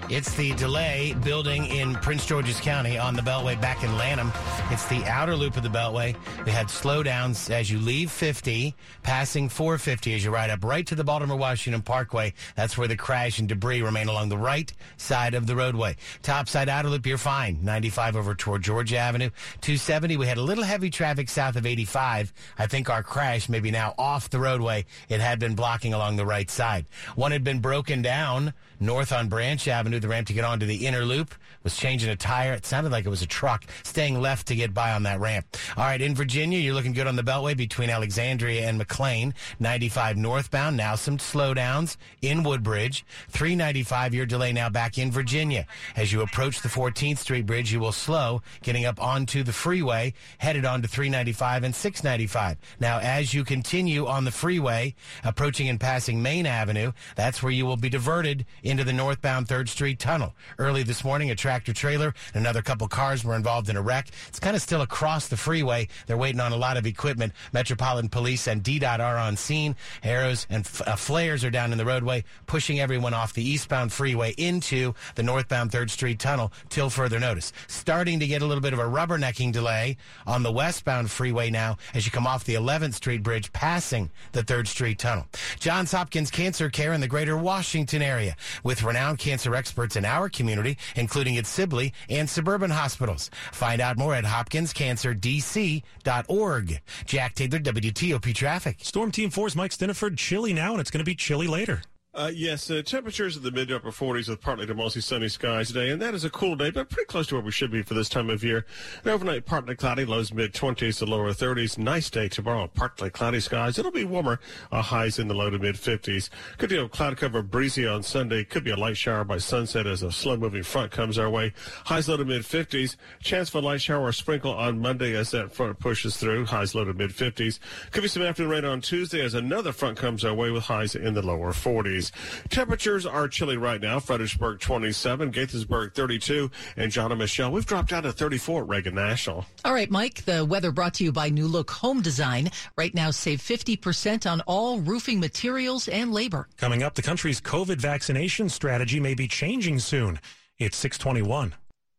It's 0.07 0.35
the 0.35 0.53
delay 0.53 1.15
building 1.23 1.65
in 1.65 1.95
Prince 1.95 2.27
George's 2.27 2.59
County 2.59 2.95
on 2.95 3.15
the 3.15 3.23
Beltway 3.23 3.59
back 3.59 3.83
in 3.83 3.97
Lanham. 3.97 4.31
It's 4.69 4.85
the 4.85 5.03
outer 5.05 5.35
loop 5.35 5.57
of 5.57 5.63
the 5.63 5.69
Beltway. 5.69 6.15
We 6.45 6.51
had 6.51 6.67
slowdowns 6.67 7.49
as 7.49 7.71
you 7.71 7.79
leave 7.79 8.11
50, 8.11 8.75
passing 9.01 9.49
450 9.49 10.13
as 10.13 10.23
you 10.23 10.29
ride 10.29 10.51
up 10.51 10.63
right 10.63 10.85
to 10.85 10.93
the 10.93 11.03
Baltimore 11.03 11.37
Washington 11.37 11.81
Parkway. 11.81 12.33
That's 12.55 12.77
where 12.77 12.87
the 12.87 12.95
crash 12.95 13.39
and 13.39 13.49
debris 13.49 13.81
remain 13.81 14.07
along 14.07 14.29
the 14.29 14.37
right 14.37 14.71
side 14.97 15.33
of 15.33 15.47
the 15.47 15.55
roadway. 15.55 15.95
Topside 16.21 16.69
outer 16.69 16.89
loop, 16.89 17.07
you're 17.07 17.17
fine. 17.17 17.57
95 17.63 18.15
over 18.15 18.35
toward 18.35 18.61
Georgia 18.61 18.97
Avenue. 18.97 19.31
270, 19.61 20.17
we 20.17 20.27
had 20.27 20.37
a 20.37 20.43
little 20.43 20.63
heavy 20.63 20.91
traffic 20.91 21.29
south 21.29 21.55
of 21.55 21.65
85. 21.65 22.31
I 22.59 22.67
think 22.67 22.91
our 22.91 23.01
crash 23.01 23.49
may 23.49 23.59
be 23.59 23.71
now 23.71 23.95
off 23.97 24.29
the 24.29 24.39
roadway. 24.39 24.85
It 25.09 25.19
had 25.19 25.39
been 25.39 25.55
blocking 25.55 25.95
along 25.95 26.17
the 26.17 26.27
right 26.27 26.49
side. 26.49 26.85
One 27.15 27.31
had 27.31 27.43
been 27.43 27.59
broken 27.59 28.03
down 28.03 28.53
north 28.79 29.11
on 29.11 29.29
Branch 29.29 29.67
Avenue. 29.67 29.99
The 29.99 30.07
ramp 30.07 30.27
to 30.27 30.33
get 30.33 30.43
onto 30.43 30.65
the 30.65 30.88
inner 30.88 31.05
loop 31.05 31.33
was 31.65 31.75
changing 31.75 32.10
a 32.10 32.15
tire. 32.15 32.54
It 32.54 32.65
sounded 32.65 32.93
like 32.93 33.06
it 33.06 33.10
was 33.10 33.23
a 33.23 33.28
truck 33.28 33.65
staying 33.84 34.21
left 34.21 34.47
to 34.47 34.56
get 34.56 34.73
by 34.73 34.93
on 34.93 35.04
that 35.04 35.19
ramp. 35.19 35.58
All 35.75 35.84
right, 35.84 35.99
in 35.99 36.15
Virginia, 36.15 36.60
you're 36.60 36.75
looking 36.75 36.93
good 36.93 37.08
on 37.08 37.17
the 37.17 37.23
Beltway 37.23 37.58
between 37.58 37.89
Alexandria 37.89 38.69
and 38.69 38.78
McLean. 38.78 39.34
95 39.60 40.15
northbound, 40.15 40.78
now 40.78 40.95
some 40.95 41.17
slowdowns 41.17 41.97
in 42.21 42.43
Woodbridge. 42.43 43.04
395 43.30 44.13
year 44.13 44.25
delay 44.25 44.54
now 44.54 44.69
back 44.69 44.97
in 44.97 45.12
Virginia. 45.12 45.65
As 45.95 46.13
you 46.13 46.21
approach 46.21 46.62
the 46.62 46.69
14th 46.69 47.17
Street 47.17 47.45
Bridge, 47.47 47.73
you 47.73 47.80
will 47.80 47.91
slow 47.91 48.43
getting 48.62 48.86
up 48.86 49.01
onto 49.01 49.41
the 49.41 49.51
freeway, 49.51 50.13
headed 50.38 50.65
onto 50.65 50.88
395 50.88 51.63
and 51.63 51.75
695. 51.75 52.58
Now, 52.80 52.99
as 52.99 53.34
you 53.34 53.43
continue 53.43 54.06
on 54.06 54.23
the 54.23 54.32
freeway, 54.32 54.93
approaching 55.23 55.67
and 55.67 55.80
passing 55.80 56.21
Main 56.21 56.45
Avenue, 56.45 56.91
that's 57.15 57.41
where 57.41 57.51
you 57.51 57.65
will 57.65 57.75
be 57.75 57.89
diverted 57.89 58.45
into 58.62 58.84
the 58.84 58.93
northbound 58.93 59.47
3rd 59.47 59.69
Street 59.69 59.97
tunnel. 59.97 60.36
Early 60.60 60.84
this 60.84 61.04
morning, 61.04 61.32
a 61.32 61.36
tractor 61.55 61.71
trailer 61.71 62.13
and 62.33 62.43
another 62.43 62.61
couple 62.61 62.85
cars 62.85 63.23
were 63.23 63.33
involved 63.33 63.69
in 63.69 63.77
a 63.77 63.81
wreck. 63.81 64.09
It's 64.27 64.41
kind 64.41 64.57
of 64.57 64.61
still 64.61 64.81
across 64.81 65.29
the 65.29 65.37
freeway. 65.37 65.87
They're 66.05 66.17
waiting 66.17 66.41
on 66.41 66.51
a 66.51 66.57
lot 66.57 66.75
of 66.75 66.85
equipment. 66.85 67.31
Metropolitan 67.53 68.09
Police 68.09 68.47
and 68.47 68.61
DDOT 68.61 68.99
are 68.99 69.17
on 69.17 69.37
scene. 69.37 69.73
Arrows 70.03 70.47
and 70.49 70.65
f- 70.65 70.85
uh, 70.85 70.97
flares 70.97 71.45
are 71.45 71.49
down 71.49 71.71
in 71.71 71.77
the 71.77 71.85
roadway, 71.85 72.25
pushing 72.45 72.81
everyone 72.81 73.13
off 73.13 73.31
the 73.31 73.41
eastbound 73.41 73.93
freeway 73.93 74.33
into 74.37 74.93
the 75.15 75.23
northbound 75.23 75.71
3rd 75.71 75.89
Street 75.89 76.19
tunnel 76.19 76.51
till 76.67 76.89
further 76.89 77.21
notice. 77.21 77.53
Starting 77.67 78.19
to 78.19 78.27
get 78.27 78.41
a 78.41 78.45
little 78.45 78.61
bit 78.61 78.73
of 78.73 78.79
a 78.79 78.83
rubbernecking 78.83 79.53
delay 79.53 79.95
on 80.27 80.43
the 80.43 80.51
westbound 80.51 81.09
freeway 81.09 81.49
now 81.49 81.77
as 81.93 82.05
you 82.05 82.11
come 82.11 82.27
off 82.27 82.43
the 82.43 82.55
11th 82.55 82.95
Street 82.95 83.23
Bridge 83.23 83.53
passing 83.53 84.11
the 84.33 84.43
3rd 84.43 84.67
Street 84.67 84.99
tunnel. 84.99 85.25
Johns 85.61 85.93
Hopkins 85.93 86.31
Cancer 86.31 86.69
Care 86.69 86.91
in 86.91 86.99
the 86.99 87.07
greater 87.07 87.37
Washington 87.37 88.01
area 88.01 88.35
with 88.61 88.83
renowned 88.83 89.19
cancer 89.19 89.55
experts 89.55 89.95
in 89.95 90.03
our 90.03 90.27
community, 90.27 90.77
including 90.97 91.35
its 91.35 91.44
Sibley 91.45 91.93
and 92.10 92.29
suburban 92.29 92.71
hospitals. 92.71 93.29
Find 93.51 93.81
out 93.81 93.97
more 93.97 94.15
at 94.15 94.25
hopkinscancerdc.org. 94.25 96.81
Jack 97.05 97.36
Taylor, 97.36 97.60
WTOP 97.60 98.36
Traffic. 98.36 98.77
Storm 98.81 99.12
Team 99.12 99.29
4's 99.29 99.55
Mike 99.55 99.71
Stinneford, 99.71 100.17
chilly 100.17 100.53
now, 100.53 100.71
and 100.71 100.81
it's 100.81 100.91
going 100.91 101.03
to 101.03 101.05
be 101.05 101.15
chilly 101.15 101.47
later. 101.47 101.81
Uh, 102.15 102.32
yes, 102.34 102.71
uh, 102.71 102.82
temperatures 102.82 103.36
in 103.36 103.43
the 103.43 103.51
mid 103.51 103.67
to 103.67 103.75
upper 103.75 103.91
40s 103.91 104.30
with 104.30 104.39
partly 104.39 104.65
to 104.65 104.73
mostly 104.73 105.01
sunny 105.01 105.28
skies 105.28 105.67
today, 105.67 105.89
and 105.89 106.01
that 106.01 106.13
is 106.13 106.23
a 106.23 106.30
cool 106.30 106.56
day, 106.56 106.69
but 106.69 106.89
pretty 106.89 107.06
close 107.08 107.28
to 107.28 107.36
where 107.36 107.43
we 107.43 107.51
should 107.51 107.69
be 107.69 107.82
for 107.82 107.93
this 107.93 108.08
time 108.08 108.30
of 108.30 108.41
year. 108.41 108.65
And 109.04 109.12
overnight, 109.12 109.45
partly 109.45 109.75
cloudy, 109.75 110.06
lows 110.06 110.32
mid 110.32 110.54
20s 110.54 110.99
to 110.99 111.06
lower 111.06 111.32
30s. 111.32 111.78
Nice 111.78 112.10
day 112.10 112.30
tomorrow, 112.30 112.71
partly 112.73 113.10
cloudy 113.10 113.41
skies. 113.41 113.78
It'll 113.78 113.91
be 113.91 114.06
warmer, 114.06 114.39
uh, 114.71 114.82
highs 114.82 115.19
in 115.19 115.28
the 115.28 115.34
low 115.34 115.49
to 115.49 115.60
mid 115.60 115.75
50s. 115.75 116.30
Could 116.58 116.69
deal 116.69 116.86
of 116.86 116.91
cloud 116.91 117.17
cover, 117.17 117.41
breezy 117.41 117.86
on 117.86 118.01
Sunday. 118.01 118.45
Could 118.45 118.63
be 118.63 118.71
a 118.71 118.78
light 118.78 118.95
shower 118.95 119.25
by 119.25 119.38
sunset 119.38 119.86
as 119.86 120.01
a 120.01 120.10
slow 120.10 120.38
moving 120.38 120.63
front 120.63 120.91
comes 120.91 121.17
our 121.17 121.30
way. 121.30 121.51
Highs 121.84 122.08
low 122.08 122.15
to 122.15 122.23
mid 122.23 122.43
50s. 122.43 122.95
Chance 123.23 123.49
for 123.49 123.58
a 123.58 123.62
light 123.62 123.82
shower 123.82 124.06
or 124.06 124.13
sprinkle 124.13 124.54
on 124.54 124.80
Monday 124.80 125.17
as 125.17 125.32
that 125.32 125.51
front 125.51 125.80
pushes 125.80 126.15
through. 126.15 126.45
Highs 126.45 126.75
low 126.75 126.86
to 126.86 126.93
mid 126.93 127.10
50s. 127.10 127.60
Could 127.91 128.04
be 128.04 128.08
some 128.08 128.23
afternoon 128.23 128.51
rain 128.51 128.63
on 128.63 128.80
Tuesday 128.80 129.19
as 129.19 129.34
another 129.34 129.73
front 129.73 129.97
comes 129.97 130.23
our 130.23 130.34
way 130.34 130.49
with 130.49 130.63
highs 130.63 130.95
in 130.95 131.13
the 131.13 131.21
lower 131.21 131.51
40s. 131.51 132.04
Temperatures 132.49 133.05
are 133.05 133.27
chilly 133.27 133.57
right 133.57 133.81
now. 133.81 133.99
Fredericksburg 133.99 134.59
27, 134.59 135.31
Gaithersburg 135.31 135.93
32, 135.93 136.49
and 136.77 136.91
John 136.91 137.11
and 137.11 137.19
Michelle, 137.19 137.51
we've 137.51 137.65
dropped 137.65 137.89
down 137.89 138.03
to 138.03 138.11
34 138.11 138.61
at 138.61 138.67
Reagan 138.67 138.95
National. 138.95 139.45
All 139.63 139.73
right, 139.73 139.89
Mike, 139.89 140.25
the 140.25 140.45
weather 140.45 140.71
brought 140.71 140.93
to 140.95 141.03
you 141.03 141.11
by 141.11 141.29
New 141.29 141.47
Look 141.47 141.71
Home 141.71 142.01
Design. 142.01 142.51
Right 142.77 142.93
now, 142.93 143.11
save 143.11 143.39
50% 143.41 144.29
on 144.29 144.41
all 144.41 144.79
roofing 144.79 145.19
materials 145.19 145.87
and 145.87 146.13
labor. 146.13 146.47
Coming 146.57 146.83
up, 146.83 146.95
the 146.95 147.01
country's 147.01 147.41
COVID 147.41 147.77
vaccination 147.77 148.49
strategy 148.49 148.99
may 148.99 149.13
be 149.13 149.27
changing 149.27 149.79
soon. 149.79 150.19
It's 150.57 150.77
621. 150.77 151.53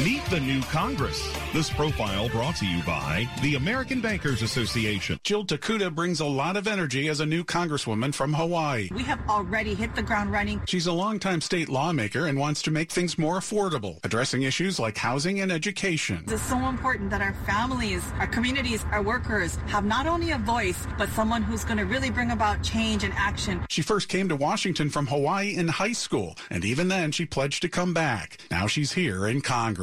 Meet 0.00 0.24
the 0.30 0.40
new 0.40 0.60
Congress. 0.62 1.32
This 1.52 1.70
profile 1.70 2.28
brought 2.30 2.56
to 2.56 2.66
you 2.66 2.82
by 2.82 3.28
the 3.40 3.54
American 3.54 4.00
Bankers 4.00 4.42
Association. 4.42 5.20
Jill 5.22 5.44
Tokuda 5.44 5.94
brings 5.94 6.18
a 6.18 6.24
lot 6.24 6.56
of 6.56 6.66
energy 6.66 7.08
as 7.08 7.20
a 7.20 7.26
new 7.26 7.44
congresswoman 7.44 8.12
from 8.12 8.32
Hawaii. 8.32 8.88
We 8.90 9.04
have 9.04 9.20
already 9.28 9.74
hit 9.74 9.94
the 9.94 10.02
ground 10.02 10.32
running. 10.32 10.60
She's 10.66 10.88
a 10.88 10.92
longtime 10.92 11.40
state 11.40 11.68
lawmaker 11.68 12.26
and 12.26 12.36
wants 12.36 12.62
to 12.62 12.72
make 12.72 12.90
things 12.90 13.16
more 13.16 13.38
affordable, 13.38 14.00
addressing 14.02 14.42
issues 14.42 14.80
like 14.80 14.96
housing 14.96 15.40
and 15.40 15.52
education. 15.52 16.24
It's 16.26 16.42
so 16.42 16.58
important 16.68 17.10
that 17.10 17.20
our 17.20 17.34
families, 17.46 18.02
our 18.18 18.26
communities, 18.26 18.84
our 18.90 19.02
workers 19.02 19.54
have 19.66 19.84
not 19.84 20.08
only 20.08 20.32
a 20.32 20.38
voice, 20.38 20.84
but 20.98 21.10
someone 21.10 21.42
who's 21.42 21.64
going 21.64 21.78
to 21.78 21.84
really 21.84 22.10
bring 22.10 22.32
about 22.32 22.60
change 22.64 23.04
and 23.04 23.12
action. 23.14 23.64
She 23.68 23.82
first 23.82 24.08
came 24.08 24.28
to 24.30 24.36
Washington 24.36 24.90
from 24.90 25.06
Hawaii 25.06 25.54
in 25.54 25.68
high 25.68 25.92
school, 25.92 26.36
and 26.50 26.64
even 26.64 26.88
then 26.88 27.12
she 27.12 27.24
pledged 27.24 27.62
to 27.62 27.68
come 27.68 27.94
back. 27.94 28.38
Now 28.50 28.66
she's 28.66 28.92
here 28.92 29.28
in 29.28 29.42
Congress. 29.42 29.81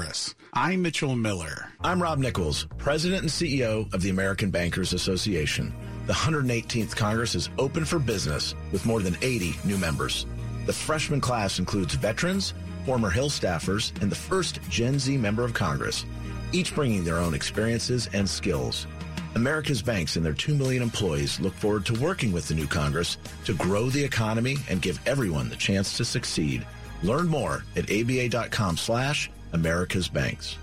I'm 0.53 0.81
Mitchell 0.81 1.15
Miller. 1.15 1.67
I'm 1.81 2.01
Rob 2.01 2.19
Nichols, 2.19 2.67
President 2.77 3.21
and 3.21 3.29
CEO 3.29 3.93
of 3.93 4.01
the 4.01 4.09
American 4.09 4.49
Bankers 4.49 4.93
Association. 4.93 5.73
The 6.07 6.13
118th 6.13 6.95
Congress 6.95 7.35
is 7.35 7.49
open 7.57 7.83
for 7.83 7.99
business 7.99 8.55
with 8.71 8.85
more 8.85 9.01
than 9.01 9.17
80 9.21 9.55
new 9.65 9.77
members. 9.77 10.25
The 10.65 10.73
freshman 10.73 11.19
class 11.19 11.59
includes 11.59 11.95
veterans, 11.95 12.53
former 12.85 13.09
Hill 13.09 13.29
staffers, 13.29 13.91
and 14.01 14.09
the 14.09 14.15
first 14.15 14.61
Gen 14.69 14.99
Z 14.99 15.17
member 15.17 15.43
of 15.43 15.53
Congress, 15.53 16.05
each 16.53 16.73
bringing 16.73 17.03
their 17.03 17.17
own 17.17 17.33
experiences 17.33 18.09
and 18.13 18.29
skills. 18.29 18.87
America's 19.35 19.81
banks 19.81 20.15
and 20.15 20.25
their 20.25 20.33
2 20.33 20.55
million 20.55 20.81
employees 20.81 21.39
look 21.39 21.53
forward 21.53 21.85
to 21.85 22.01
working 22.01 22.31
with 22.31 22.47
the 22.47 22.55
new 22.55 22.67
Congress 22.67 23.17
to 23.45 23.53
grow 23.53 23.89
the 23.89 24.03
economy 24.03 24.55
and 24.69 24.81
give 24.81 24.99
everyone 25.05 25.49
the 25.49 25.55
chance 25.55 25.97
to 25.97 26.05
succeed. 26.05 26.65
Learn 27.03 27.27
more 27.27 27.63
at 27.75 27.91
aba.com 27.91 28.77
slash 28.77 29.29
America's 29.53 30.07
Banks. 30.07 30.57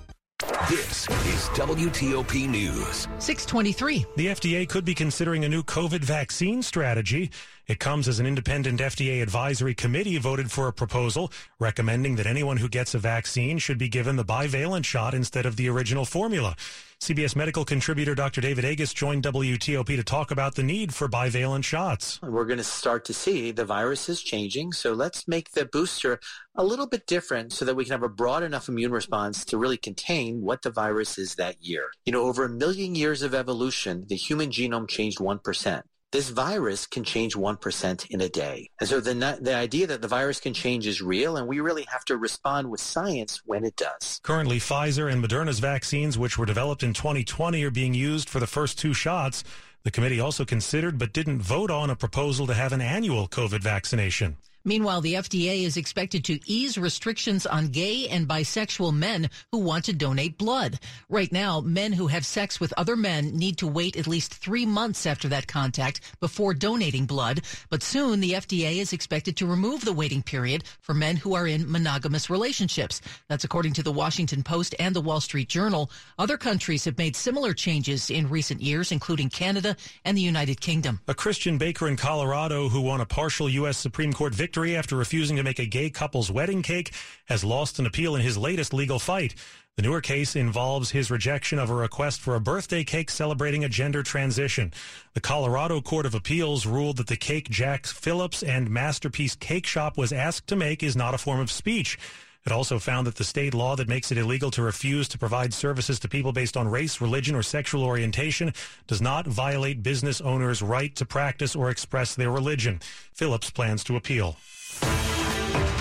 This 0.68 1.08
is 1.08 1.48
WTOP 1.54 2.48
News. 2.48 3.08
623. 3.18 4.04
The 4.16 4.26
FDA 4.26 4.68
could 4.68 4.84
be 4.84 4.94
considering 4.94 5.44
a 5.44 5.48
new 5.48 5.62
COVID 5.62 6.00
vaccine 6.00 6.62
strategy. 6.62 7.30
It 7.66 7.80
comes 7.80 8.06
as 8.06 8.20
an 8.20 8.26
independent 8.26 8.78
FDA 8.78 9.20
advisory 9.20 9.74
committee 9.74 10.18
voted 10.18 10.52
for 10.52 10.68
a 10.68 10.72
proposal 10.72 11.32
recommending 11.58 12.14
that 12.14 12.26
anyone 12.26 12.58
who 12.58 12.68
gets 12.68 12.94
a 12.94 12.98
vaccine 13.00 13.58
should 13.58 13.76
be 13.76 13.88
given 13.88 14.14
the 14.14 14.24
bivalent 14.24 14.84
shot 14.84 15.14
instead 15.14 15.46
of 15.46 15.56
the 15.56 15.68
original 15.68 16.04
formula. 16.04 16.54
CBS 17.00 17.34
medical 17.34 17.64
contributor 17.64 18.14
Dr. 18.14 18.40
David 18.40 18.64
Agus 18.64 18.94
joined 18.94 19.24
WTOP 19.24 19.96
to 19.96 20.04
talk 20.04 20.30
about 20.30 20.54
the 20.54 20.62
need 20.62 20.94
for 20.94 21.08
bivalent 21.08 21.64
shots. 21.64 22.20
We're 22.22 22.44
going 22.44 22.58
to 22.58 22.64
start 22.64 23.04
to 23.06 23.12
see 23.12 23.50
the 23.50 23.64
virus 23.64 24.08
is 24.08 24.22
changing. 24.22 24.72
So 24.72 24.92
let's 24.92 25.26
make 25.26 25.50
the 25.50 25.66
booster 25.66 26.20
a 26.54 26.62
little 26.62 26.86
bit 26.86 27.08
different 27.08 27.52
so 27.52 27.64
that 27.64 27.74
we 27.74 27.84
can 27.84 27.90
have 27.90 28.04
a 28.04 28.08
broad 28.08 28.44
enough 28.44 28.68
immune 28.68 28.92
response 28.92 29.44
to 29.46 29.58
really 29.58 29.76
contain 29.76 30.40
what 30.40 30.62
the 30.62 30.70
virus 30.70 31.18
is 31.18 31.34
that 31.34 31.56
year. 31.60 31.90
You 32.04 32.12
know, 32.12 32.22
over 32.22 32.44
a 32.44 32.48
million 32.48 32.94
years 32.94 33.22
of 33.22 33.34
evolution, 33.34 34.06
the 34.08 34.14
human 34.14 34.50
genome 34.50 34.88
changed 34.88 35.18
1%. 35.18 35.82
This 36.16 36.30
virus 36.30 36.86
can 36.86 37.04
change 37.04 37.36
1% 37.36 38.06
in 38.08 38.22
a 38.22 38.28
day. 38.30 38.70
And 38.80 38.88
so 38.88 39.00
the, 39.00 39.38
the 39.38 39.54
idea 39.54 39.86
that 39.88 40.00
the 40.00 40.08
virus 40.08 40.40
can 40.40 40.54
change 40.54 40.86
is 40.86 41.02
real, 41.02 41.36
and 41.36 41.46
we 41.46 41.60
really 41.60 41.84
have 41.90 42.06
to 42.06 42.16
respond 42.16 42.70
with 42.70 42.80
science 42.80 43.42
when 43.44 43.66
it 43.66 43.76
does. 43.76 44.18
Currently, 44.22 44.58
Pfizer 44.58 45.12
and 45.12 45.22
Moderna's 45.22 45.58
vaccines, 45.58 46.16
which 46.16 46.38
were 46.38 46.46
developed 46.46 46.82
in 46.82 46.94
2020, 46.94 47.62
are 47.64 47.70
being 47.70 47.92
used 47.92 48.30
for 48.30 48.40
the 48.40 48.46
first 48.46 48.78
two 48.78 48.94
shots. 48.94 49.44
The 49.82 49.90
committee 49.90 50.18
also 50.18 50.46
considered 50.46 50.96
but 50.96 51.12
didn't 51.12 51.42
vote 51.42 51.70
on 51.70 51.90
a 51.90 51.96
proposal 51.96 52.46
to 52.46 52.54
have 52.54 52.72
an 52.72 52.80
annual 52.80 53.28
COVID 53.28 53.60
vaccination. 53.60 54.38
Meanwhile, 54.66 55.02
the 55.02 55.14
FDA 55.14 55.62
is 55.62 55.76
expected 55.76 56.24
to 56.24 56.40
ease 56.44 56.76
restrictions 56.76 57.46
on 57.46 57.68
gay 57.68 58.08
and 58.08 58.26
bisexual 58.26 58.92
men 58.92 59.30
who 59.52 59.58
want 59.58 59.84
to 59.84 59.92
donate 59.92 60.38
blood. 60.38 60.80
Right 61.08 61.30
now, 61.30 61.60
men 61.60 61.92
who 61.92 62.08
have 62.08 62.26
sex 62.26 62.58
with 62.58 62.74
other 62.76 62.96
men 62.96 63.36
need 63.36 63.58
to 63.58 63.68
wait 63.68 63.96
at 63.96 64.08
least 64.08 64.34
three 64.34 64.66
months 64.66 65.06
after 65.06 65.28
that 65.28 65.46
contact 65.46 66.00
before 66.18 66.52
donating 66.52 67.06
blood. 67.06 67.42
But 67.70 67.84
soon, 67.84 68.18
the 68.18 68.32
FDA 68.32 68.78
is 68.78 68.92
expected 68.92 69.36
to 69.36 69.46
remove 69.46 69.84
the 69.84 69.92
waiting 69.92 70.20
period 70.20 70.64
for 70.80 70.94
men 70.94 71.14
who 71.14 71.36
are 71.36 71.46
in 71.46 71.70
monogamous 71.70 72.28
relationships. 72.28 73.00
That's 73.28 73.44
according 73.44 73.74
to 73.74 73.84
the 73.84 73.92
Washington 73.92 74.42
Post 74.42 74.74
and 74.80 74.96
the 74.96 75.00
Wall 75.00 75.20
Street 75.20 75.48
Journal. 75.48 75.92
Other 76.18 76.36
countries 76.36 76.84
have 76.86 76.98
made 76.98 77.14
similar 77.14 77.54
changes 77.54 78.10
in 78.10 78.28
recent 78.28 78.60
years, 78.60 78.90
including 78.90 79.30
Canada 79.30 79.76
and 80.04 80.16
the 80.16 80.22
United 80.22 80.60
Kingdom. 80.60 81.00
A 81.06 81.14
Christian 81.14 81.56
baker 81.56 81.86
in 81.86 81.96
Colorado 81.96 82.68
who 82.68 82.80
won 82.80 83.00
a 83.00 83.06
partial 83.06 83.48
U.S. 83.48 83.78
Supreme 83.78 84.12
Court 84.12 84.34
victory 84.34 84.55
after 84.64 84.96
refusing 84.96 85.36
to 85.36 85.42
make 85.42 85.58
a 85.58 85.66
gay 85.66 85.90
couple's 85.90 86.30
wedding 86.30 86.62
cake 86.62 86.92
has 87.26 87.44
lost 87.44 87.78
an 87.78 87.84
appeal 87.84 88.16
in 88.16 88.22
his 88.22 88.38
latest 88.38 88.72
legal 88.72 88.98
fight. 88.98 89.34
The 89.76 89.82
newer 89.82 90.00
case 90.00 90.34
involves 90.34 90.90
his 90.90 91.10
rejection 91.10 91.58
of 91.58 91.68
a 91.68 91.74
request 91.74 92.22
for 92.22 92.34
a 92.34 92.40
birthday 92.40 92.82
cake 92.82 93.10
celebrating 93.10 93.62
a 93.62 93.68
gender 93.68 94.02
transition. 94.02 94.72
The 95.12 95.20
Colorado 95.20 95.82
Court 95.82 96.06
of 96.06 96.14
Appeals 96.14 96.64
ruled 96.64 96.96
that 96.96 97.08
the 97.08 97.16
cake 97.16 97.50
Jack 97.50 97.86
Phillips 97.86 98.42
and 98.42 98.70
Masterpiece 98.70 99.34
Cake 99.34 99.66
Shop 99.66 99.98
was 99.98 100.12
asked 100.12 100.46
to 100.46 100.56
make 100.56 100.82
is 100.82 100.96
not 100.96 101.12
a 101.12 101.18
form 101.18 101.40
of 101.40 101.50
speech. 101.50 101.98
It 102.46 102.52
also 102.52 102.78
found 102.78 103.08
that 103.08 103.16
the 103.16 103.24
state 103.24 103.54
law 103.54 103.74
that 103.74 103.88
makes 103.88 104.12
it 104.12 104.18
illegal 104.18 104.52
to 104.52 104.62
refuse 104.62 105.08
to 105.08 105.18
provide 105.18 105.52
services 105.52 105.98
to 105.98 106.08
people 106.08 106.32
based 106.32 106.56
on 106.56 106.68
race, 106.68 107.00
religion, 107.00 107.34
or 107.34 107.42
sexual 107.42 107.82
orientation 107.82 108.54
does 108.86 109.02
not 109.02 109.26
violate 109.26 109.82
business 109.82 110.20
owners' 110.20 110.62
right 110.62 110.94
to 110.94 111.04
practice 111.04 111.56
or 111.56 111.70
express 111.70 112.14
their 112.14 112.30
religion. 112.30 112.80
Phillips 113.12 113.50
plans 113.50 113.82
to 113.84 113.96
appeal. 113.96 114.36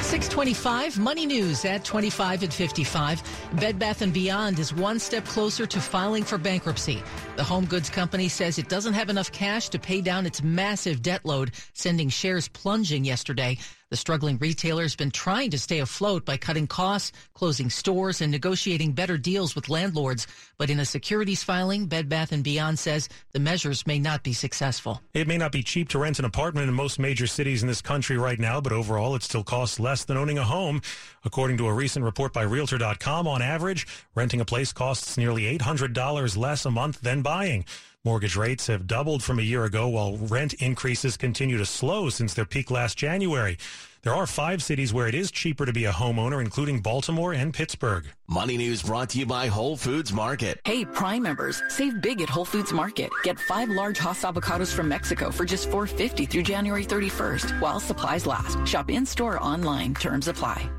625 0.05 0.97
Money 0.97 1.25
News 1.25 1.65
at 1.65 1.83
25 1.83 2.43
and 2.43 2.53
55. 2.53 3.21
Bed 3.59 3.77
Bath 3.77 4.03
& 4.11 4.13
Beyond 4.13 4.59
is 4.59 4.73
one 4.73 4.97
step 4.99 5.25
closer 5.25 5.65
to 5.65 5.81
filing 5.81 6.23
for 6.23 6.37
bankruptcy. 6.37 7.03
The 7.35 7.43
home 7.43 7.65
goods 7.65 7.89
company 7.89 8.27
says 8.27 8.57
it 8.57 8.69
doesn't 8.69 8.93
have 8.93 9.09
enough 9.09 9.31
cash 9.31 9.69
to 9.69 9.79
pay 9.79 10.01
down 10.01 10.25
its 10.25 10.41
massive 10.41 11.01
debt 11.01 11.25
load, 11.25 11.51
sending 11.73 12.09
shares 12.09 12.47
plunging 12.47 13.03
yesterday. 13.03 13.57
The 13.95 13.99
struggling 13.99 14.37
retailer 14.39 14.81
has 14.81 14.93
been 14.93 15.09
trying 15.09 15.51
to 15.51 15.57
stay 15.57 15.79
afloat 15.79 16.25
by 16.25 16.35
cutting 16.35 16.67
costs, 16.67 17.13
closing 17.33 17.69
stores, 17.69 18.19
and 18.19 18.29
negotiating 18.29 18.91
better 18.91 19.17
deals 19.17 19.55
with 19.55 19.69
landlords. 19.69 20.27
But 20.57 20.69
in 20.69 20.81
a 20.81 20.85
securities 20.85 21.43
filing, 21.43 21.85
Bed 21.85 22.09
Bath 22.09 22.33
& 22.41 22.43
Beyond 22.43 22.77
says 22.77 23.07
the 23.31 23.39
measures 23.39 23.87
may 23.87 23.97
not 23.97 24.21
be 24.21 24.33
successful. 24.33 25.01
It 25.13 25.29
may 25.29 25.37
not 25.37 25.53
be 25.53 25.63
cheap 25.63 25.87
to 25.89 25.99
rent 25.99 26.19
an 26.19 26.25
apartment 26.25 26.67
in 26.67 26.73
most 26.73 26.99
major 26.99 27.25
cities 27.25 27.61
in 27.61 27.69
this 27.69 27.81
country 27.81 28.17
right 28.17 28.37
now, 28.37 28.59
but 28.59 28.73
overall 28.73 29.15
it 29.15 29.23
still 29.23 29.45
costs 29.45 29.79
less 29.79 30.03
than 30.03 30.17
owning 30.17 30.39
a 30.39 30.43
home. 30.43 30.81
According 31.23 31.55
to 31.59 31.67
a 31.67 31.73
recent 31.73 32.03
report 32.03 32.33
by 32.33 32.41
Realtor.com, 32.41 33.29
on 33.29 33.41
average, 33.41 33.87
renting 34.13 34.41
a 34.41 34.45
place 34.45 34.73
costs 34.73 35.17
nearly 35.17 35.57
$800 35.57 36.35
less 36.35 36.65
a 36.65 36.69
month 36.69 36.99
than 36.99 37.21
buying. 37.21 37.63
Mortgage 38.05 38.35
rates 38.35 38.67
have 38.67 38.85
doubled 38.85 39.23
from 39.23 39.39
a 39.39 39.41
year 39.41 39.65
ago 39.65 39.87
while 39.87 40.15
rent 40.17 40.53
increases 40.53 41.17
continue 41.17 41.57
to 41.57 41.65
slow 41.65 42.07
since 42.09 42.35
their 42.35 42.45
peak 42.45 42.69
last 42.69 42.99
January. 42.99 43.57
There 44.03 44.13
are 44.13 44.27
five 44.27 44.61
cities 44.61 44.93
where 44.93 45.07
it 45.07 45.15
is 45.15 45.31
cheaper 45.31 45.65
to 45.65 45.73
be 45.73 45.85
a 45.85 45.91
homeowner, 45.91 46.39
including 46.39 46.81
Baltimore 46.81 47.33
and 47.33 47.51
Pittsburgh. 47.51 48.05
Money 48.27 48.57
News 48.57 48.83
brought 48.83 49.09
to 49.09 49.17
you 49.17 49.25
by 49.25 49.47
Whole 49.47 49.75
Foods 49.75 50.13
Market. 50.13 50.59
Hey, 50.65 50.85
Prime 50.85 51.23
members, 51.23 51.63
save 51.69 51.99
big 51.99 52.21
at 52.21 52.29
Whole 52.29 52.45
Foods 52.45 52.71
Market. 52.71 53.09
Get 53.23 53.39
five 53.39 53.69
large 53.69 53.97
Hass 53.97 54.21
avocados 54.21 54.71
from 54.71 54.87
Mexico 54.87 55.31
for 55.31 55.43
just 55.43 55.67
$4.50 55.71 56.29
through 56.29 56.43
January 56.43 56.85
31st 56.85 57.59
while 57.59 57.79
supplies 57.79 58.27
last. 58.27 58.59
Shop 58.67 58.91
in-store 58.91 59.41
online. 59.41 59.95
Terms 59.95 60.27
apply. 60.27 60.69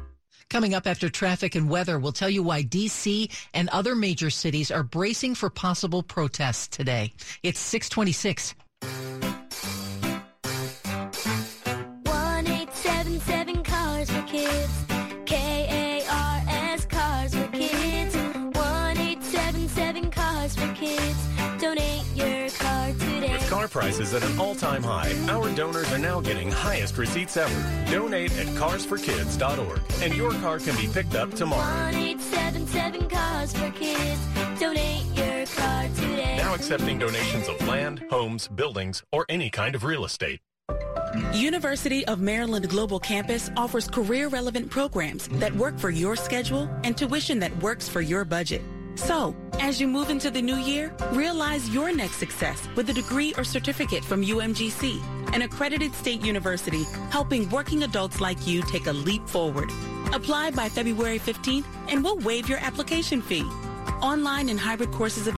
Coming 0.48 0.74
up 0.74 0.86
after 0.86 1.08
traffic 1.08 1.54
and 1.54 1.68
weather, 1.68 1.98
we'll 1.98 2.12
tell 2.12 2.30
you 2.30 2.42
why 2.42 2.62
D.C. 2.62 3.30
and 3.52 3.68
other 3.70 3.94
major 3.96 4.30
cities 4.30 4.70
are 4.70 4.82
bracing 4.82 5.34
for 5.34 5.50
possible 5.50 6.02
protests 6.02 6.68
today. 6.68 7.12
It's 7.42 7.58
626. 7.58 8.54
1877 13.06 13.62
Cars 13.64 14.10
for 14.10 14.22
Kids. 14.22 14.95
Prices 23.76 24.14
at 24.14 24.22
an 24.24 24.38
all-time 24.38 24.82
high, 24.82 25.12
our 25.28 25.54
donors 25.54 25.92
are 25.92 25.98
now 25.98 26.18
getting 26.18 26.50
highest 26.50 26.96
receipts 26.96 27.36
ever. 27.36 27.90
Donate 27.90 28.32
at 28.38 28.46
carsforkids.org, 28.56 29.82
and 30.02 30.14
your 30.14 30.32
car 30.40 30.58
can 30.58 30.74
be 30.76 30.90
picked 30.90 31.14
up 31.14 31.30
tomorrow. 31.34 31.92
1877 31.92 33.08
Cars 33.10 33.52
for 33.52 33.70
Kids. 33.72 34.20
Donate 34.58 35.04
your 35.14 35.44
car 35.46 35.82
today. 35.94 36.38
Now 36.38 36.54
accepting 36.54 36.98
donations 36.98 37.48
of 37.48 37.68
land, 37.68 38.02
homes, 38.08 38.48
buildings, 38.48 39.02
or 39.12 39.26
any 39.28 39.50
kind 39.50 39.74
of 39.74 39.84
real 39.84 40.06
estate. 40.06 40.40
University 41.34 42.06
of 42.06 42.18
Maryland 42.18 42.70
Global 42.70 42.98
Campus 42.98 43.50
offers 43.58 43.88
career 43.88 44.28
relevant 44.28 44.70
programs 44.70 45.28
that 45.28 45.54
work 45.54 45.78
for 45.78 45.90
your 45.90 46.16
schedule 46.16 46.70
and 46.82 46.96
tuition 46.96 47.38
that 47.40 47.54
works 47.62 47.90
for 47.90 48.00
your 48.00 48.24
budget. 48.24 48.62
So, 48.96 49.36
as 49.60 49.78
you 49.78 49.88
move 49.88 50.08
into 50.08 50.30
the 50.30 50.40
new 50.40 50.56
year, 50.56 50.90
realize 51.12 51.68
your 51.68 51.94
next 51.94 52.16
success 52.16 52.66
with 52.76 52.88
a 52.88 52.94
degree 52.94 53.34
or 53.36 53.44
certificate 53.44 54.02
from 54.02 54.24
UMGC, 54.24 55.34
an 55.34 55.42
accredited 55.42 55.94
state 55.94 56.24
university 56.24 56.84
helping 57.10 57.48
working 57.50 57.82
adults 57.82 58.22
like 58.22 58.46
you 58.46 58.62
take 58.62 58.86
a 58.86 58.92
leap 58.92 59.28
forward. 59.28 59.70
Apply 60.14 60.50
by 60.50 60.70
February 60.70 61.18
15th 61.18 61.66
and 61.88 62.02
we'll 62.02 62.18
waive 62.18 62.48
your 62.48 62.58
application 62.58 63.20
fee. 63.20 63.44
Online 64.00 64.48
and 64.48 64.58
hybrid 64.58 64.92
courses 64.92 65.26